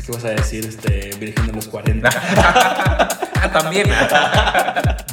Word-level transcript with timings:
Pensé 0.00 0.12
que 0.12 0.12
ibas 0.12 0.24
a 0.24 0.28
decir 0.30 0.66
este, 0.66 1.16
Virgen 1.18 1.46
de 1.46 1.52
los 1.52 1.66
40. 1.68 2.08
ah, 2.36 3.50
también. 3.52 3.88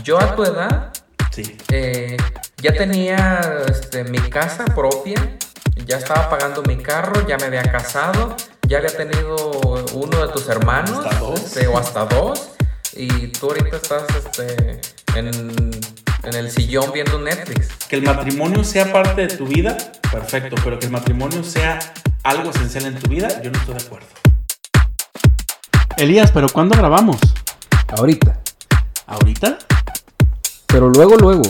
yo 0.04 0.20
a 0.20 0.36
tu 0.36 0.44
edad 0.44 0.94
sí. 1.32 1.58
eh, 1.72 2.16
ya 2.58 2.74
tenía 2.74 3.42
este, 3.68 4.04
mi 4.06 4.20
casa 4.20 4.66
propia, 4.66 5.38
ya 5.86 5.98
estaba 5.98 6.30
pagando 6.30 6.64
mi 6.64 6.78
carro, 6.78 7.28
ya 7.28 7.38
me 7.38 7.46
había 7.46 7.64
casado, 7.64 8.36
ya 8.68 8.78
había 8.78 8.96
tenido 8.96 9.36
uno 9.94 10.26
de 10.26 10.32
tus 10.32 10.48
hermanos. 10.48 11.06
Hasta 11.06 11.20
dos. 11.20 11.44
este, 11.44 11.68
o 11.68 11.78
hasta 11.78 12.06
dos. 12.06 12.52
Y 12.94 13.28
tú 13.28 13.48
ahorita 13.48 13.78
estás 13.78 14.04
este, 14.16 14.80
en, 15.16 15.28
en 16.24 16.34
el 16.34 16.50
sillón 16.50 16.92
viendo 16.94 17.20
Netflix. 17.20 17.70
Que 17.90 17.98
el 17.98 18.04
matrimonio 18.04 18.64
sea 18.64 18.92
parte 18.94 19.28
de 19.28 19.36
tu 19.36 19.48
vida, 19.48 19.76
perfecto, 20.12 20.56
pero 20.64 20.80
que 20.80 20.86
el 20.86 20.92
matrimonio 20.92 21.44
sea 21.44 21.80
algo 22.24 22.52
esencial 22.52 22.86
en 22.86 22.96
tu 22.96 23.10
vida, 23.10 23.42
yo 23.42 23.52
no 23.52 23.60
estoy 23.60 23.76
de 23.76 23.84
acuerdo. 23.84 24.27
Elías, 25.98 26.32
¿pero 26.32 26.48
cuándo 26.48 26.76
grabamos? 26.78 27.18
Ahorita. 27.98 28.40
¿Ahorita? 29.08 29.58
Pero 30.68 30.90
luego, 30.90 31.16
luego. 31.18 31.42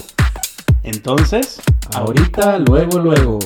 Entonces, 0.83 1.59
Ahorita, 1.93 2.57
luego, 2.59 2.97
luego. 2.99 3.39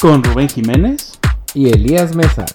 con 0.00 0.24
Rubén 0.24 0.48
Jiménez. 0.48 1.18
Y 1.52 1.68
Elías 1.68 2.14
Mesa. 2.14 2.46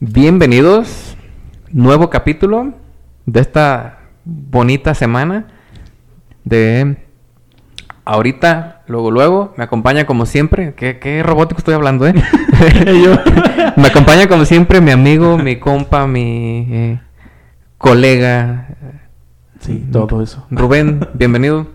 Bienvenidos, 0.00 1.16
nuevo 1.70 2.08
capítulo 2.08 2.72
de 3.26 3.40
esta 3.40 3.98
bonita 4.24 4.94
semana 4.94 5.48
de 6.44 7.03
ahorita, 8.04 8.82
luego, 8.86 9.10
luego, 9.10 9.54
me 9.56 9.64
acompaña 9.64 10.06
como 10.06 10.26
siempre, 10.26 10.74
qué, 10.74 10.98
qué 10.98 11.22
robótico 11.22 11.58
estoy 11.58 11.74
hablando, 11.74 12.06
¿eh? 12.06 12.14
me 13.76 13.86
acompaña 13.86 14.28
como 14.28 14.44
siempre 14.44 14.80
mi 14.80 14.90
amigo, 14.90 15.38
mi 15.38 15.56
compa, 15.56 16.06
mi 16.06 16.66
eh, 16.70 17.00
colega, 17.78 18.68
Sí, 19.64 19.82
todo 19.90 20.20
eso. 20.20 20.46
Rubén, 20.50 21.08
bienvenido. 21.14 21.66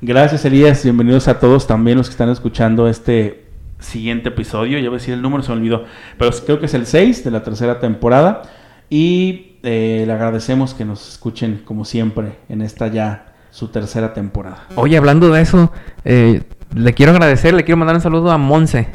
Gracias, 0.00 0.42
Elías. 0.46 0.82
Bienvenidos 0.82 1.28
a 1.28 1.38
todos, 1.38 1.66
también 1.66 1.98
los 1.98 2.06
que 2.06 2.12
están 2.12 2.30
escuchando 2.30 2.88
este 2.88 3.44
siguiente 3.78 4.30
episodio. 4.30 4.78
Ya 4.78 4.88
voy 4.88 4.96
a 4.96 5.00
decir 5.00 5.12
el 5.12 5.20
número, 5.20 5.42
se 5.42 5.50
me 5.50 5.58
olvidó. 5.58 5.84
Pero 6.16 6.30
creo 6.46 6.60
que 6.60 6.64
es 6.64 6.72
el 6.72 6.86
6 6.86 7.22
de 7.22 7.30
la 7.30 7.42
tercera 7.42 7.78
temporada. 7.78 8.40
Y 8.88 9.58
eh, 9.62 10.04
le 10.06 10.12
agradecemos 10.14 10.72
que 10.72 10.86
nos 10.86 11.06
escuchen, 11.10 11.60
como 11.62 11.84
siempre, 11.84 12.38
en 12.48 12.62
esta 12.62 12.88
ya 12.88 13.29
su 13.50 13.68
tercera 13.68 14.12
temporada. 14.12 14.64
Oye, 14.76 14.96
hablando 14.96 15.30
de 15.30 15.42
eso, 15.42 15.72
eh, 16.04 16.42
le 16.74 16.94
quiero 16.94 17.12
agradecer, 17.12 17.54
le 17.54 17.64
quiero 17.64 17.76
mandar 17.78 17.96
un 17.96 18.02
saludo 18.02 18.30
a 18.30 18.38
Monse. 18.38 18.88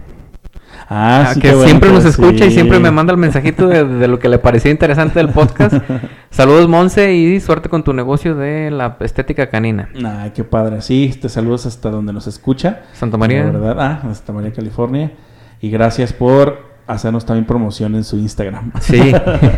Ah, 0.87 1.29
Ah, 1.29 1.33
sí, 1.33 1.39
que 1.41 1.51
siempre 1.53 1.91
nos 1.91 2.03
sí. 2.03 2.09
escucha 2.09 2.45
y 2.45 2.51
siempre 2.51 2.79
me 2.79 2.91
manda 2.91 3.11
el 3.11 3.17
mensajito 3.17 3.67
de, 3.67 3.85
de 3.85 4.07
lo 4.07 4.19
que 4.19 4.29
le 4.29 4.37
pareció 4.37 4.69
interesante 4.69 5.19
del 5.19 5.29
podcast. 5.29 5.75
Saludos, 6.29 6.67
Monse, 6.67 7.13
y 7.15 7.39
suerte 7.39 7.69
con 7.69 7.83
tu 7.83 7.91
negocio 7.93 8.35
de 8.35 8.69
la 8.69 8.97
estética 8.99 9.49
canina. 9.49 9.89
Ay, 10.05 10.31
qué 10.35 10.43
padre. 10.43 10.81
Sí, 10.81 11.17
te 11.19 11.29
saludos 11.29 11.65
hasta 11.65 11.89
donde 11.89 12.13
nos 12.13 12.27
escucha. 12.27 12.81
Santa 12.93 13.17
María. 13.17 13.45
La 13.45 13.51
verdad, 13.51 13.77
ah, 13.79 14.07
hasta 14.11 14.31
María, 14.31 14.51
California. 14.53 15.11
Y 15.59 15.71
gracias 15.71 16.13
por 16.13 16.75
hacernos 16.87 17.25
también 17.25 17.45
promoción 17.45 17.95
en 17.95 18.03
su 18.03 18.17
Instagram. 18.17 18.71
Sí. 18.79 19.11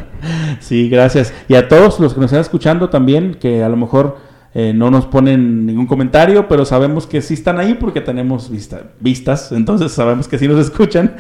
sí, 0.60 0.90
gracias. 0.90 1.34
Y 1.50 1.56
a 1.56 1.68
todos 1.68 2.00
los 2.00 2.14
que 2.14 2.22
nos 2.22 2.30
están 2.32 2.42
escuchando 2.42 2.90
también, 2.90 3.34
que 3.34 3.64
a 3.64 3.70
lo 3.70 3.76
mejor 3.76 4.18
eh, 4.60 4.74
no 4.74 4.90
nos 4.90 5.06
ponen 5.06 5.68
ningún 5.68 5.86
comentario, 5.86 6.48
pero 6.48 6.66
sabemos 6.66 7.06
que 7.06 7.22
sí 7.22 7.36
están 7.36 7.60
ahí 7.60 7.76
porque 7.76 8.02
tenemos 8.02 8.50
vista- 8.50 8.82
vistas, 9.00 9.52
entonces 9.52 9.92
sabemos 9.92 10.28
que 10.28 10.40
sí 10.40 10.48
nos 10.48 10.60
escuchan. 10.60 11.16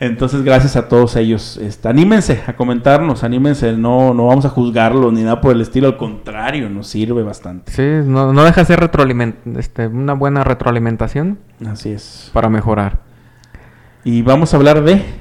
Entonces, 0.00 0.42
gracias 0.42 0.76
a 0.76 0.86
todos 0.86 1.16
ellos. 1.16 1.56
Este, 1.56 1.88
anímense 1.88 2.42
a 2.46 2.52
comentarnos, 2.56 3.24
anímense, 3.24 3.72
no, 3.72 4.12
no 4.12 4.26
vamos 4.26 4.44
a 4.44 4.50
juzgarlos 4.50 5.12
ni 5.14 5.22
nada 5.22 5.40
por 5.40 5.52
el 5.54 5.62
estilo, 5.62 5.86
al 5.86 5.96
contrario, 5.96 6.68
nos 6.68 6.88
sirve 6.88 7.22
bastante. 7.22 7.72
Sí, 7.72 8.06
no, 8.06 8.34
no 8.34 8.44
deja 8.44 8.60
de 8.60 8.66
ser 8.66 8.80
retroaliment 8.80 9.36
este, 9.56 9.86
una 9.86 10.12
buena 10.12 10.44
retroalimentación 10.44 11.38
Así 11.66 11.88
es. 11.90 12.28
para 12.34 12.50
mejorar. 12.50 12.98
Y 14.04 14.22
vamos 14.22 14.52
a 14.54 14.56
hablar 14.56 14.82
de... 14.82 15.02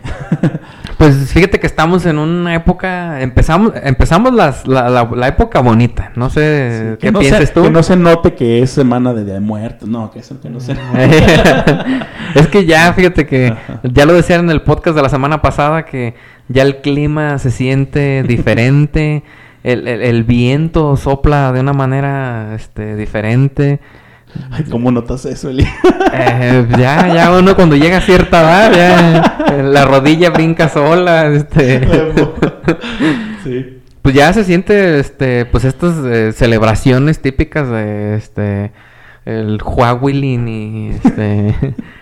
Pues 0.97 1.31
fíjate 1.33 1.59
que 1.59 1.67
estamos 1.67 2.05
en 2.05 2.17
una 2.17 2.55
época, 2.55 3.19
empezamos, 3.21 3.73
empezamos 3.83 4.31
las- 4.33 4.65
la, 4.67 4.89
la- 4.89 5.09
la 5.13 5.27
época 5.27 5.59
bonita. 5.59 6.11
No 6.15 6.29
sé 6.29 6.91
Sí, 6.93 6.97
qué 7.01 7.11
no 7.11 7.19
piensas 7.19 7.47
se, 7.49 7.53
tú. 7.53 7.63
Que 7.63 7.71
no 7.71 7.83
se 7.83 7.97
note 7.97 8.35
que 8.35 8.61
es 8.61 8.69
semana 8.69 9.11
de 9.13 9.25
de 9.25 9.39
Muertos. 9.41 9.89
No, 9.89 10.11
que 10.11 10.19
eso 10.19 10.39
que 10.39 10.49
no 10.49 10.61
se 10.61 10.73
es 12.35 12.47
que 12.47 12.65
ya, 12.65 12.93
fíjate 12.93 13.25
que 13.25 13.47
Ajá. 13.47 13.81
ya 13.83 14.05
lo 14.05 14.13
decían 14.13 14.41
en 14.41 14.51
el 14.51 14.61
podcast 14.61 14.95
de 14.95 15.01
la 15.01 15.09
semana 15.09 15.41
pasada 15.41 15.83
que 15.83 16.13
ya 16.47 16.61
el 16.63 16.77
clima 16.77 17.37
se 17.37 17.51
siente 17.51 18.23
diferente, 18.27 19.23
el, 19.63 19.87
el- 19.87 20.01
el 20.03 20.23
viento 20.23 20.95
sopla 20.95 21.51
de 21.51 21.59
una 21.59 21.73
manera 21.73 22.53
este, 22.55 22.95
diferente. 22.95 23.79
Ay, 24.51 24.63
¿cómo 24.69 24.91
notas 24.91 25.25
eso, 25.25 25.49
Eli? 25.49 25.65
Eh, 26.13 26.67
ya, 26.77 27.13
ya 27.13 27.31
uno 27.37 27.55
cuando 27.55 27.75
llega 27.75 27.97
a 27.97 28.01
cierta 28.01 28.41
edad, 28.41 28.73
ya 28.73 29.37
eh, 29.55 29.63
la 29.63 29.85
rodilla 29.85 30.29
brinca 30.29 30.69
sola, 30.69 31.27
este, 31.27 31.87
sí. 33.43 33.79
pues 34.01 34.15
ya 34.15 34.31
se 34.33 34.43
siente, 34.43 34.99
este, 34.99 35.45
pues 35.45 35.63
estas 35.65 35.95
eh, 36.05 36.31
celebraciones 36.33 37.21
típicas 37.21 37.69
de, 37.69 38.15
este, 38.15 38.71
el 39.25 39.59
Huawilin 39.63 40.47
y, 40.47 40.89
este, 40.89 41.55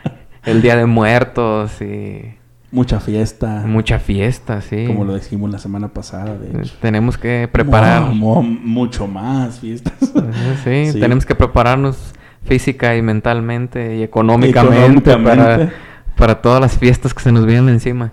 el 0.46 0.62
Día 0.62 0.76
de 0.76 0.86
Muertos 0.86 1.82
y 1.82 2.36
Mucha 2.74 3.02
fiesta. 3.02 3.64
mucha 3.66 4.00
fiesta, 4.00 4.62
sí. 4.62 4.86
Como 4.88 5.04
lo 5.04 5.16
dijimos 5.16 5.52
la 5.52 5.60
semana 5.60 5.90
pasada, 5.90 6.38
de 6.38 6.62
hecho. 6.62 6.74
Tenemos 6.82 7.18
que 7.18 7.50
preparar, 7.52 8.04
Mu- 8.04 8.42
mu- 8.42 8.44
mucho 8.44 9.08
más 9.08 9.60
fiestas. 9.60 9.94
sí, 10.64 10.92
Sí. 10.94 11.00
tenemos 11.00 11.26
que 11.26 11.36
prepararnos 11.36 11.98
física 12.44 12.96
y 12.96 13.02
mentalmente 13.02 13.98
y 13.98 14.04
económicamente, 14.04 15.12
Económicamente. 15.12 15.66
Para, 15.66 15.74
para 16.18 16.42
todas 16.42 16.62
las 16.62 16.78
fiestas 16.78 17.14
que 17.14 17.22
se 17.22 17.32
nos 17.32 17.46
vienen 17.46 17.70
encima. 17.70 18.12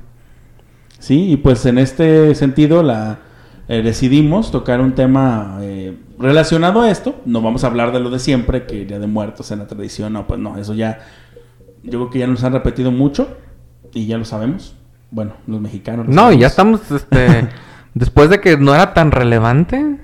Sí, 0.98 1.30
y 1.30 1.36
pues 1.36 1.64
en 1.66 1.78
este 1.78 2.34
sentido 2.34 2.82
la 2.82 3.18
eh, 3.68 3.82
decidimos 3.82 4.50
tocar 4.50 4.80
un 4.80 4.94
tema 4.94 5.58
eh, 5.60 5.96
relacionado 6.18 6.80
a 6.80 6.90
esto. 6.90 7.20
No 7.26 7.42
vamos 7.42 7.64
a 7.64 7.66
hablar 7.66 7.92
de 7.92 8.00
lo 8.00 8.08
de 8.10 8.18
siempre, 8.18 8.64
que 8.64 8.86
Día 8.86 8.98
de 8.98 9.06
Muertos 9.06 9.50
en 9.50 9.58
la 9.58 9.66
tradición, 9.66 10.14
no, 10.14 10.26
pues 10.26 10.40
no, 10.40 10.56
eso 10.56 10.74
ya, 10.74 11.00
yo 11.82 11.90
creo 11.90 12.10
que 12.10 12.18
ya 12.18 12.26
nos 12.26 12.42
han 12.44 12.54
repetido 12.54 12.90
mucho 12.90 13.36
y 13.92 14.06
ya 14.06 14.16
lo 14.16 14.24
sabemos. 14.24 14.74
Bueno, 15.10 15.34
los 15.46 15.60
mexicanos. 15.60 16.06
lo 16.06 16.12
No, 16.12 16.32
y 16.32 16.38
ya 16.38 16.48
sabemos. 16.48 16.80
estamos, 16.80 17.02
este, 17.02 17.48
después 17.94 18.30
de 18.30 18.40
que 18.40 18.56
no 18.56 18.74
era 18.74 18.94
tan 18.94 19.10
relevante, 19.10 19.98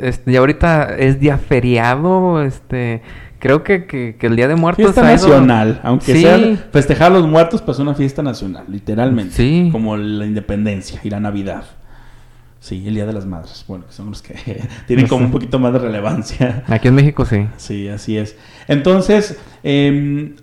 este, 0.00 0.32
y 0.32 0.36
ahorita 0.36 0.96
es 0.96 1.20
día 1.20 1.38
feriado, 1.38 2.42
este, 2.42 3.02
creo 3.38 3.62
que, 3.62 3.86
que, 3.86 4.16
que 4.18 4.26
el 4.26 4.36
Día 4.36 4.48
de 4.48 4.56
Muertos 4.56 4.84
Fiesta 4.84 5.02
nacional, 5.02 5.80
aunque 5.82 6.12
Sí. 6.14 6.22
sea 6.22 6.38
festejar 6.72 7.10
a 7.12 7.14
los 7.14 7.26
muertos, 7.26 7.60
pues 7.62 7.78
una 7.78 7.94
fiesta 7.94 8.22
nacional, 8.22 8.64
literalmente. 8.68 9.34
Sí. 9.34 9.68
Como 9.72 9.96
la 9.96 10.26
independencia 10.26 11.00
y 11.02 11.10
la 11.10 11.20
Navidad. 11.20 11.64
Sí, 12.60 12.84
el 12.86 12.94
Día 12.94 13.06
de 13.06 13.12
las 13.12 13.26
Madres, 13.26 13.64
bueno, 13.66 13.86
que 13.86 13.92
son 13.92 14.10
los 14.10 14.22
que 14.22 14.34
tienen 14.86 15.08
como 15.08 15.24
un 15.26 15.32
poquito 15.32 15.58
más 15.58 15.72
de 15.72 15.80
relevancia. 15.80 16.62
Aquí 16.68 16.86
en 16.88 16.94
México 16.94 17.24
sí. 17.24 17.48
Sí, 17.56 17.88
así 17.88 18.16
es. 18.16 18.36
Entonces, 18.68 19.36
em, 19.64 20.36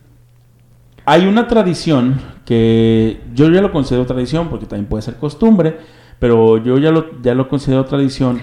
hay 1.06 1.26
una 1.26 1.48
tradición 1.48 2.20
que 2.46 3.22
yo 3.34 3.50
ya 3.50 3.62
lo 3.62 3.72
considero 3.72 4.06
tradición 4.06 4.50
porque 4.50 4.66
también 4.66 4.88
puede 4.88 5.02
ser 5.04 5.16
costumbre, 5.16 5.78
pero 6.20 6.58
yo 6.62 6.78
ya 6.78 6.92
lo, 6.92 7.22
ya 7.22 7.34
lo 7.34 7.48
considero 7.48 7.86
tradición 7.86 8.42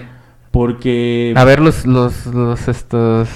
porque... 0.57 1.35
A 1.37 1.43
ver, 1.43 1.59
los, 1.59 1.85
los, 1.85 2.25
los 2.25 2.67
estos 2.67 3.29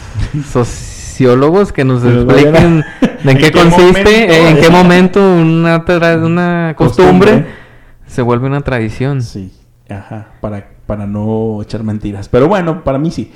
sociólogos 0.51 1.71
que 1.71 1.85
nos 1.85 2.03
expliquen 2.03 2.83
en 3.23 3.37
qué 3.37 3.51
consiste, 3.51 4.27
momento 4.27 4.49
en 4.49 4.57
qué 4.57 4.69
momento 4.71 5.19
una, 5.19 5.85
una 6.25 6.73
costumbre, 6.75 7.31
Costumbre. 7.31 7.45
se 8.07 8.23
vuelve 8.23 8.47
una 8.47 8.61
tradición. 8.61 9.21
Sí, 9.21 9.53
ajá, 9.87 10.29
para, 10.41 10.71
para 10.87 11.05
no 11.05 11.61
echar 11.61 11.83
mentiras. 11.83 12.27
Pero 12.27 12.47
bueno, 12.47 12.83
para 12.83 12.97
mí 12.97 13.11
sí. 13.11 13.31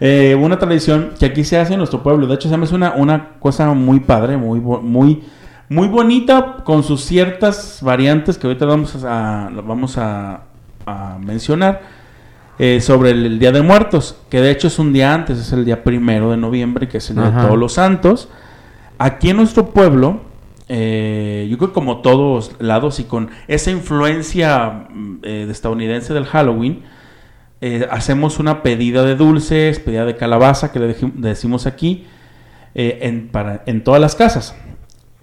Eh, 0.00 0.34
una 0.34 0.58
tradición 0.58 1.10
que 1.18 1.26
aquí 1.26 1.44
se 1.44 1.58
hace 1.58 1.74
en 1.74 1.78
nuestro 1.80 2.02
pueblo. 2.02 2.26
De 2.26 2.34
hecho, 2.36 2.48
se 2.48 2.56
me 2.56 2.64
hace 2.64 2.74
una, 2.74 2.94
una 2.94 3.32
cosa 3.40 3.74
muy 3.74 4.00
padre, 4.00 4.38
muy, 4.38 4.58
muy, 4.58 5.22
muy 5.68 5.86
bonita, 5.86 6.62
con 6.64 6.82
sus 6.82 7.04
ciertas 7.04 7.80
variantes 7.82 8.38
que 8.38 8.46
ahorita 8.46 8.64
vamos 8.64 9.04
a, 9.04 9.50
vamos 9.52 9.98
a, 9.98 10.44
a 10.86 11.18
mencionar. 11.22 12.00
Eh, 12.58 12.80
sobre 12.80 13.10
el, 13.10 13.24
el 13.24 13.38
Día 13.38 13.50
de 13.50 13.62
Muertos, 13.62 14.16
que 14.28 14.40
de 14.40 14.50
hecho 14.50 14.68
es 14.68 14.78
un 14.78 14.92
día 14.92 15.14
antes, 15.14 15.38
es 15.38 15.52
el 15.52 15.64
día 15.64 15.82
primero 15.82 16.30
de 16.30 16.36
noviembre, 16.36 16.88
que 16.88 16.98
es 16.98 17.10
el 17.10 17.16
Día 17.16 17.30
de. 17.30 17.42
Todos 17.42 17.58
los 17.58 17.72
Santos. 17.74 18.28
Aquí 18.98 19.30
en 19.30 19.38
nuestro 19.38 19.70
pueblo, 19.70 20.20
eh, 20.68 21.48
yo 21.50 21.56
creo 21.58 21.70
que 21.70 21.74
como 21.74 22.02
todos 22.02 22.52
lados 22.58 23.00
y 23.00 23.04
con 23.04 23.30
esa 23.48 23.70
influencia 23.70 24.86
mm, 24.90 25.18
eh, 25.22 25.44
de 25.46 25.52
estadounidense 25.52 26.14
del 26.14 26.26
Halloween, 26.26 26.82
hacemos 27.92 28.40
una 28.40 28.60
pedida 28.64 29.04
de 29.04 29.14
dulces, 29.14 29.78
pedida 29.78 30.04
de 30.04 30.16
calabaza, 30.16 30.72
que 30.72 30.80
le 30.80 30.96
decimos 31.14 31.66
aquí, 31.68 32.08
en, 32.74 33.28
para, 33.28 33.62
en 33.66 33.84
todas 33.84 34.00
las 34.00 34.16
casas. 34.16 34.56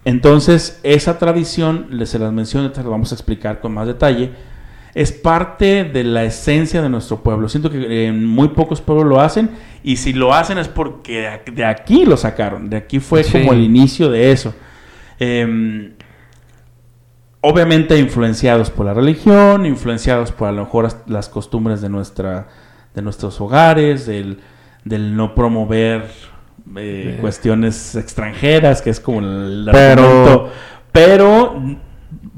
Entonces, 0.06 0.80
esa 0.84 1.20
tradición, 1.20 1.88
les 1.92 2.10
se 2.10 2.18
las 2.18 2.32
menciono, 2.32 2.72
te 2.72 2.78
las 2.80 2.90
vamos 2.90 3.12
a 3.12 3.16
explicar 3.16 3.60
con 3.60 3.74
más 3.74 3.88
detalle, 3.88 4.32
es 4.94 5.12
parte 5.12 5.84
de 5.84 6.04
la 6.04 6.24
esencia 6.24 6.82
de 6.82 6.90
nuestro 6.90 7.22
pueblo. 7.24 7.48
Siento 7.50 7.70
que 7.70 8.08
en 8.08 8.26
muy 8.26 8.50
pocos 8.50 8.82
pueblos 8.82 9.06
lo 9.08 9.22
hacen 9.22 9.50
y 9.84 9.98
si 9.98 10.14
lo 10.14 10.34
hacen 10.34 10.58
es 10.58 10.68
porque 10.68 11.42
de 11.52 11.66
aquí 11.66 12.06
lo 12.06 12.18
sacaron, 12.18 12.70
de 12.70 12.78
aquí 12.78 13.00
fue 13.00 13.24
Sí. 13.24 13.40
como 13.40 13.54
el 13.54 13.62
inicio 13.62 14.10
de 14.10 14.32
eso. 14.32 14.54
Em, 15.20 15.94
obviamente 17.42 17.98
influenciados 17.98 18.70
por 18.70 18.86
la 18.86 18.94
religión, 18.94 19.66
influenciados 19.66 20.32
por 20.32 20.48
a 20.50 20.52
lo 20.52 20.64
mejor 20.66 20.86
as- 20.86 20.98
las 21.08 21.30
costumbres 21.30 21.82
de 21.82 21.90
nuestra 21.90 22.48
de 22.96 23.02
nuestros 23.04 23.40
hogares, 23.40 24.08
del, 24.08 24.40
del 24.84 25.16
no 25.16 25.36
promover 25.36 26.08
eh, 26.76 27.16
Eh. 27.16 27.18
cuestiones 27.22 27.96
extranjeras, 27.96 28.82
que 28.82 28.90
es 28.90 29.00
como 29.00 29.20
el 29.20 29.70
Pero- 29.72 30.02
argumento. 30.04 30.50
pero 30.92 31.62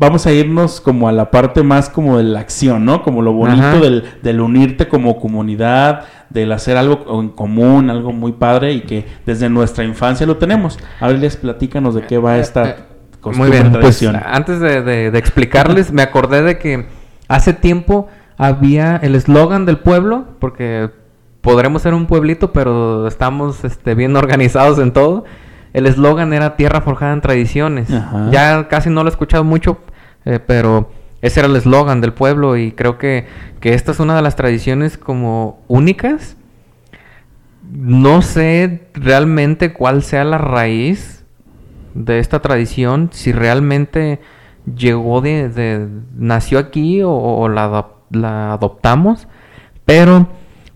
vamos 0.01 0.25
a 0.27 0.33
irnos 0.33 0.81
como 0.81 1.07
a 1.07 1.13
la 1.13 1.31
parte 1.31 1.63
más 1.63 1.87
como 1.87 2.17
de 2.17 2.23
la 2.25 2.41
acción, 2.41 2.83
¿no? 2.83 3.03
Como 3.03 3.21
lo 3.21 3.31
bonito 3.31 3.79
del, 3.79 4.03
del 4.21 4.41
unirte 4.41 4.89
como 4.89 5.17
comunidad, 5.19 6.05
del 6.29 6.51
hacer 6.51 6.75
algo 6.75 7.21
en 7.21 7.29
común, 7.29 7.89
algo 7.89 8.11
muy 8.11 8.33
padre 8.33 8.73
y 8.73 8.81
que 8.81 9.05
desde 9.25 9.47
nuestra 9.49 9.83
infancia 9.85 10.25
lo 10.27 10.35
tenemos. 10.37 10.77
A 10.99 11.07
ver, 11.07 11.19
les 11.19 11.37
platícanos 11.37 11.95
de 11.95 12.01
qué 12.01 12.17
va 12.17 12.37
esta 12.39 12.69
Eh, 12.69 12.75
costumbre, 13.21 13.49
Muy 13.49 13.57
bien, 13.57 13.71
pues 13.71 13.99
tradición. 13.99 14.15
antes 14.25 14.59
de, 14.59 14.81
de- 14.81 15.11
de 15.11 15.19
explicarles, 15.19 15.91
me 15.93 16.01
acordé 16.01 16.41
de 16.41 16.57
que 16.57 16.87
hace 17.29 17.53
tiempo 17.53 18.07
había 18.37 18.95
el 18.97 19.13
eslogan 19.15 19.65
del 19.65 19.77
pueblo, 19.77 20.25
porque 20.39 20.89
podremos 21.41 21.83
ser 21.83 21.93
un 21.93 22.07
pueblito, 22.07 22.51
pero 22.53 23.07
estamos 23.07 23.63
este, 23.63 23.93
bien 23.95 24.15
organizados 24.15 24.79
en 24.79 24.91
todo. 24.93 25.25
El 25.73 25.85
eslogan 25.85 26.33
era 26.33 26.55
Tierra 26.57 26.81
forjada 26.81 27.13
en 27.13 27.21
tradiciones. 27.21 27.89
Ajá. 27.93 28.27
Ya 28.31 28.67
casi 28.67 28.89
no 28.89 29.03
lo 29.03 29.09
he 29.09 29.11
escuchado 29.11 29.43
mucho, 29.43 29.77
eh, 30.25 30.39
pero 30.45 30.91
ese 31.21 31.39
era 31.41 31.47
el 31.49 31.55
eslogan 31.55 32.01
del 32.01 32.13
pueblo 32.13 32.57
y 32.57 32.71
creo 32.71 32.97
que, 32.97 33.25
que 33.59 33.73
esta 33.73 33.91
es 33.91 33.99
una 33.99 34.15
de 34.15 34.21
las 34.21 34.35
tradiciones 34.35 34.97
como 34.97 35.59
únicas. 35.67 36.35
No 37.71 38.21
sé 38.21 38.87
realmente 38.93 39.71
cuál 39.71 40.03
sea 40.03 40.23
la 40.23 40.37
raíz 40.37 41.23
de 41.93 42.19
esta 42.19 42.39
tradición, 42.41 43.09
si 43.13 43.31
realmente 43.31 44.19
llegó 44.75 45.21
de, 45.21 45.49
de- 45.49 45.87
nació 46.17 46.59
aquí 46.59 47.01
o, 47.03 47.47
la, 47.49 47.87
la 48.09 48.53
adoptamos, 48.53 49.27
pero 49.85 50.27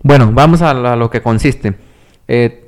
bueno, 0.02 0.30
vamos 0.32 0.62
a, 0.62 0.74
lo 0.74 1.10
que 1.10 1.22
consiste. 1.22 1.76
Eh, 2.28 2.66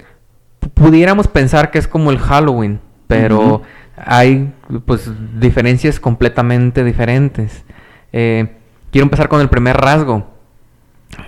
pu- 0.60 0.70
pudiéramos 0.70 1.28
pensar 1.28 1.70
que 1.70 1.78
es 1.78 1.86
como 1.88 2.10
el 2.10 2.18
Halloween, 2.18 2.80
pero. 3.06 3.62
Hay 4.04 4.52
pues 4.86 5.10
diferencias 5.40 6.00
completamente 6.00 6.84
diferentes. 6.84 7.64
Eh, 8.12 8.56
quiero 8.90 9.04
empezar 9.04 9.28
con 9.28 9.40
el 9.40 9.48
primer 9.48 9.76
rasgo. 9.76 10.26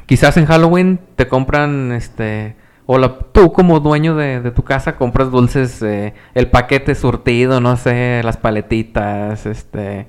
Quizás 0.06 0.37
en 0.37 0.46
Halloween 0.46 1.00
te 1.17 1.28
compran, 1.28 1.93
este, 1.93 2.56
o 2.87 2.99
la- 2.99 3.19
tú 3.32 3.52
como 3.52 3.81
dueño 3.81 4.14
de, 4.17 4.50
tu 4.50 4.62
casa 4.62 4.96
compras 4.96 5.31
dulces, 5.31 5.81
eh, 5.82 6.14
el 6.34 6.49
paquete 6.49 6.94
surtido, 6.94 7.61
no 7.61 7.76
sé, 7.76 8.20
las 8.25 8.37
paletitas, 8.37 9.46
este, 9.46 10.06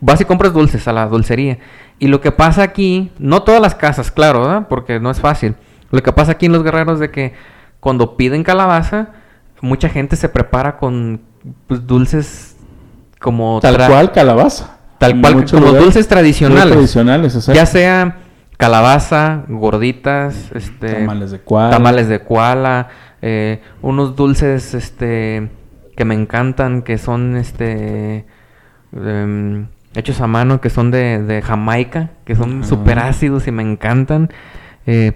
vas 0.00 0.20
y 0.20 0.24
compras 0.24 0.52
dulces 0.52 0.86
a 0.88 0.92
la 0.92 1.06
dulcería. 1.06 1.58
Y 1.98 2.08
lo 2.08 2.20
que 2.20 2.32
pasa 2.32 2.62
aquí, 2.62 3.10
no 3.18 3.42
todas 3.42 3.60
las 3.60 3.74
casas, 3.74 4.10
claro, 4.10 4.40
¿verdad? 4.42 4.66
porque 4.68 5.00
no 5.00 5.10
es 5.10 5.20
fácil. 5.20 5.54
Lo 5.90 6.02
que 6.02 6.12
pasa 6.12 6.32
aquí 6.32 6.46
en 6.46 6.52
los 6.52 6.62
guerreros 6.64 6.98
de 6.98 7.10
que 7.10 7.34
cuando 7.80 8.16
piden 8.16 8.42
calabaza, 8.42 9.08
mucha 9.60 9.88
gente 9.88 10.16
se 10.16 10.28
prepara 10.28 10.76
con 10.78 11.20
pues, 11.66 11.86
dulces 11.86 12.56
como 13.20 13.60
Tal 13.60 13.76
cual 13.76 14.12
calabaza. 14.12 14.78
tal 14.98 15.20
cual 15.20 15.44
como 15.50 15.72
dulces 15.72 16.06
tradicionales. 16.08 16.72
Tradicionales, 16.72 17.34
exacto. 17.34 17.54
Ya 17.58 17.66
sea 17.66 18.16
calabaza, 18.56 19.44
gorditas, 19.48 20.50
este, 20.54 20.92
Tamales 20.94 21.30
de 21.30 21.40
koala. 21.40 21.70
tamales 21.70 22.08
de 22.08 22.20
koala, 22.20 22.88
eh, 23.22 23.60
unos 23.82 24.16
dulces, 24.16 24.72
este, 24.74 25.50
que 25.96 26.04
me 26.04 26.14
encantan, 26.14 26.82
que 26.82 26.96
son, 26.98 27.36
este, 27.36 28.24
em, 28.94 29.66
hechos 29.94 30.20
a 30.20 30.26
mano, 30.26 30.60
que 30.60 30.70
son 30.70 30.90
de, 30.90 31.22
de 31.22 31.42
Jamaica, 31.42 32.10
que 32.24 32.34
son 32.34 32.60
Ajá. 32.60 32.68
súper 32.68 32.98
ácidos 32.98 33.46
y 33.46 33.50
me 33.50 33.62
encantan. 33.62 34.30
Eh, 34.86 35.12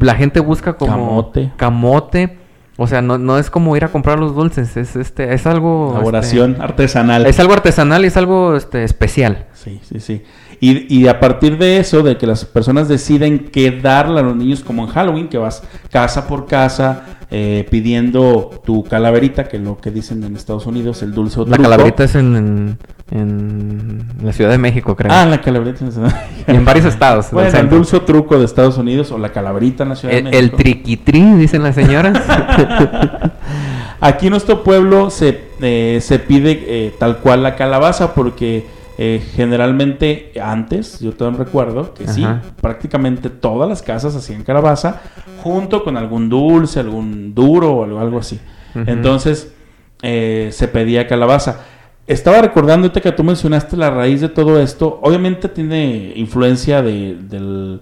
la 0.00 0.14
gente 0.16 0.40
busca 0.40 0.72
como 0.74 0.92
Camote. 0.92 1.52
camote. 1.56 2.38
O 2.78 2.86
sea, 2.86 3.00
no, 3.00 3.16
no 3.16 3.38
es 3.38 3.50
como 3.50 3.76
ir 3.76 3.84
a 3.84 3.88
comprar 3.88 4.18
los 4.18 4.34
dulces, 4.34 4.76
es 4.76 4.96
este, 4.96 5.32
es 5.32 5.46
algo 5.46 5.92
Elaboración 5.92 6.52
este, 6.52 6.62
artesanal. 6.62 7.26
es 7.26 7.40
algo 7.40 7.54
artesanal 7.54 8.04
y 8.04 8.08
es 8.08 8.16
algo 8.16 8.54
este 8.54 8.84
especial. 8.84 9.46
Sí, 9.54 9.80
sí, 9.82 9.98
sí. 10.00 10.22
Y, 10.60 10.94
y 10.94 11.06
a 11.08 11.20
partir 11.20 11.58
de 11.58 11.78
eso, 11.78 12.02
de 12.02 12.16
que 12.16 12.26
las 12.26 12.44
personas 12.44 12.88
deciden 12.88 13.48
qué 13.52 13.70
darle 13.70 14.20
a 14.20 14.22
los 14.22 14.36
niños, 14.36 14.62
como 14.64 14.84
en 14.84 14.88
Halloween, 14.90 15.28
que 15.28 15.38
vas 15.38 15.62
casa 15.90 16.26
por 16.26 16.46
casa 16.46 17.04
eh, 17.30 17.66
pidiendo 17.70 18.50
tu 18.64 18.84
calaverita, 18.84 19.44
que 19.44 19.56
es 19.58 19.62
lo 19.62 19.78
que 19.78 19.90
dicen 19.90 20.22
en 20.24 20.36
Estados 20.36 20.66
Unidos, 20.66 21.02
el 21.02 21.12
dulce 21.12 21.40
o 21.40 21.44
La 21.44 21.56
truco. 21.56 21.62
calaverita 21.62 22.04
es 22.04 22.14
en, 22.14 22.36
en, 22.36 22.78
en 23.10 24.06
la 24.22 24.32
Ciudad 24.32 24.50
de 24.50 24.58
México, 24.58 24.94
creo. 24.96 25.12
Ah, 25.12 25.26
la 25.26 25.40
calaverita. 25.40 25.84
y 26.48 26.50
en 26.54 26.64
varios 26.64 26.86
estados. 26.86 27.30
bueno, 27.32 27.58
el 27.58 27.68
dulce 27.68 27.96
o 27.96 28.02
truco 28.02 28.38
de 28.38 28.44
Estados 28.44 28.78
Unidos 28.78 29.10
o 29.12 29.18
la 29.18 29.32
calaverita 29.32 29.82
en 29.82 29.88
la 29.90 29.96
Ciudad 29.96 30.14
de 30.14 30.20
El, 30.20 30.26
el 30.28 30.32
México. 30.32 30.56
triquitri, 30.56 31.20
dicen 31.34 31.62
las 31.62 31.74
señoras. 31.74 32.16
Aquí 34.00 34.26
en 34.26 34.30
nuestro 34.30 34.62
pueblo 34.62 35.10
se, 35.10 35.40
eh, 35.60 35.98
se 36.02 36.18
pide 36.18 36.64
eh, 36.66 36.94
tal 36.98 37.18
cual 37.18 37.42
la 37.42 37.56
calabaza 37.56 38.14
porque 38.14 38.66
eh, 38.98 39.22
generalmente 39.34 40.32
antes, 40.42 41.00
yo 41.00 41.12
también 41.12 41.44
recuerdo 41.44 41.92
que 41.94 42.08
sí, 42.08 42.24
prácticamente 42.60 43.28
todas 43.30 43.68
las 43.68 43.82
casas 43.82 44.14
hacían 44.16 44.42
calabaza 44.42 45.00
junto 45.42 45.84
con 45.84 45.96
algún 45.96 46.28
dulce, 46.28 46.80
algún 46.80 47.34
duro 47.34 47.72
o 47.72 47.84
algo, 47.84 48.00
algo 48.00 48.18
así. 48.18 48.40
Entonces 48.74 49.52
eh, 50.02 50.48
se 50.52 50.68
pedía 50.68 51.06
calabaza. 51.06 51.60
Estaba 52.06 52.40
recordando 52.40 52.86
ahorita 52.86 53.00
que 53.00 53.12
tú 53.12 53.24
mencionaste 53.24 53.76
la 53.76 53.90
raíz 53.90 54.20
de 54.20 54.28
todo 54.28 54.60
esto. 54.60 55.00
Obviamente 55.02 55.48
tiene 55.48 56.12
influencia 56.16 56.80
de- 56.82 57.16
del, 57.20 57.80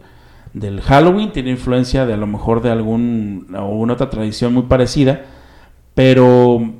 del 0.52 0.80
Halloween, 0.80 1.30
tiene 1.32 1.50
influencia 1.50 2.06
de 2.06 2.14
a 2.14 2.16
lo 2.16 2.26
mejor 2.26 2.62
de 2.62 2.70
algún, 2.70 3.48
alguna 3.54 3.92
otra 3.92 4.08
tradición 4.10 4.54
muy 4.54 4.62
parecida. 4.64 5.22
Pero 5.94 6.73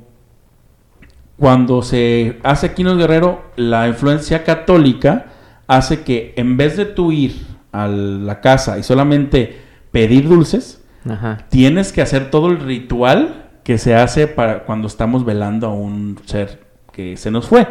cuando 1.37 1.81
se 1.81 2.39
hace 2.43 2.67
aquí 2.67 2.81
en 2.81 2.89
el 2.89 2.97
Guerrero, 2.97 3.43
la 3.57 3.87
influencia 3.87 4.43
católica 4.43 5.25
hace 5.67 6.01
que 6.01 6.33
en 6.37 6.57
vez 6.57 6.77
de 6.77 6.85
tú 6.85 7.11
ir 7.11 7.35
a 7.71 7.87
la 7.87 8.39
casa 8.41 8.77
y 8.77 8.83
solamente 8.83 9.59
pedir 9.91 10.27
dulces, 10.29 10.81
Ajá. 11.09 11.39
tienes 11.49 11.91
que 11.91 12.01
hacer 12.01 12.29
todo 12.31 12.47
el 12.47 12.59
ritual 12.59 13.49
que 13.63 13.77
se 13.77 13.95
hace 13.95 14.27
para 14.27 14.59
cuando 14.63 14.87
estamos 14.87 15.25
velando 15.25 15.67
a 15.67 15.73
un 15.73 16.19
ser 16.25 16.61
que 16.93 17.17
se 17.17 17.31
nos 17.31 17.47
fue. 17.47 17.67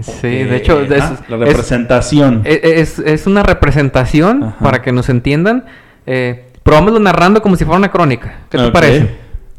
Sí, 0.00 0.26
Eh, 0.26 0.46
de 0.46 0.56
hecho, 0.56 0.80
es, 0.82 0.90
ah, 1.02 1.20
la 1.28 1.36
es- 1.36 1.40
representación. 1.52 2.42
es- 2.44 2.98
es 2.98 3.26
una 3.28 3.44
representación 3.44 4.42
Ajá. 4.42 4.58
para 4.64 4.82
que 4.82 4.90
nos 4.90 5.08
entiendan. 5.08 5.66
Eh, 6.06 6.46
pero 6.64 6.78
vámonos 6.78 7.00
narrando 7.00 7.40
como 7.42 7.54
si 7.56 7.64
fuera 7.64 7.78
una 7.78 7.90
crónica. 7.90 8.40
¿Qué 8.50 8.58
te 8.58 8.64
Ok. 8.66 8.72
parece? 8.72 9.14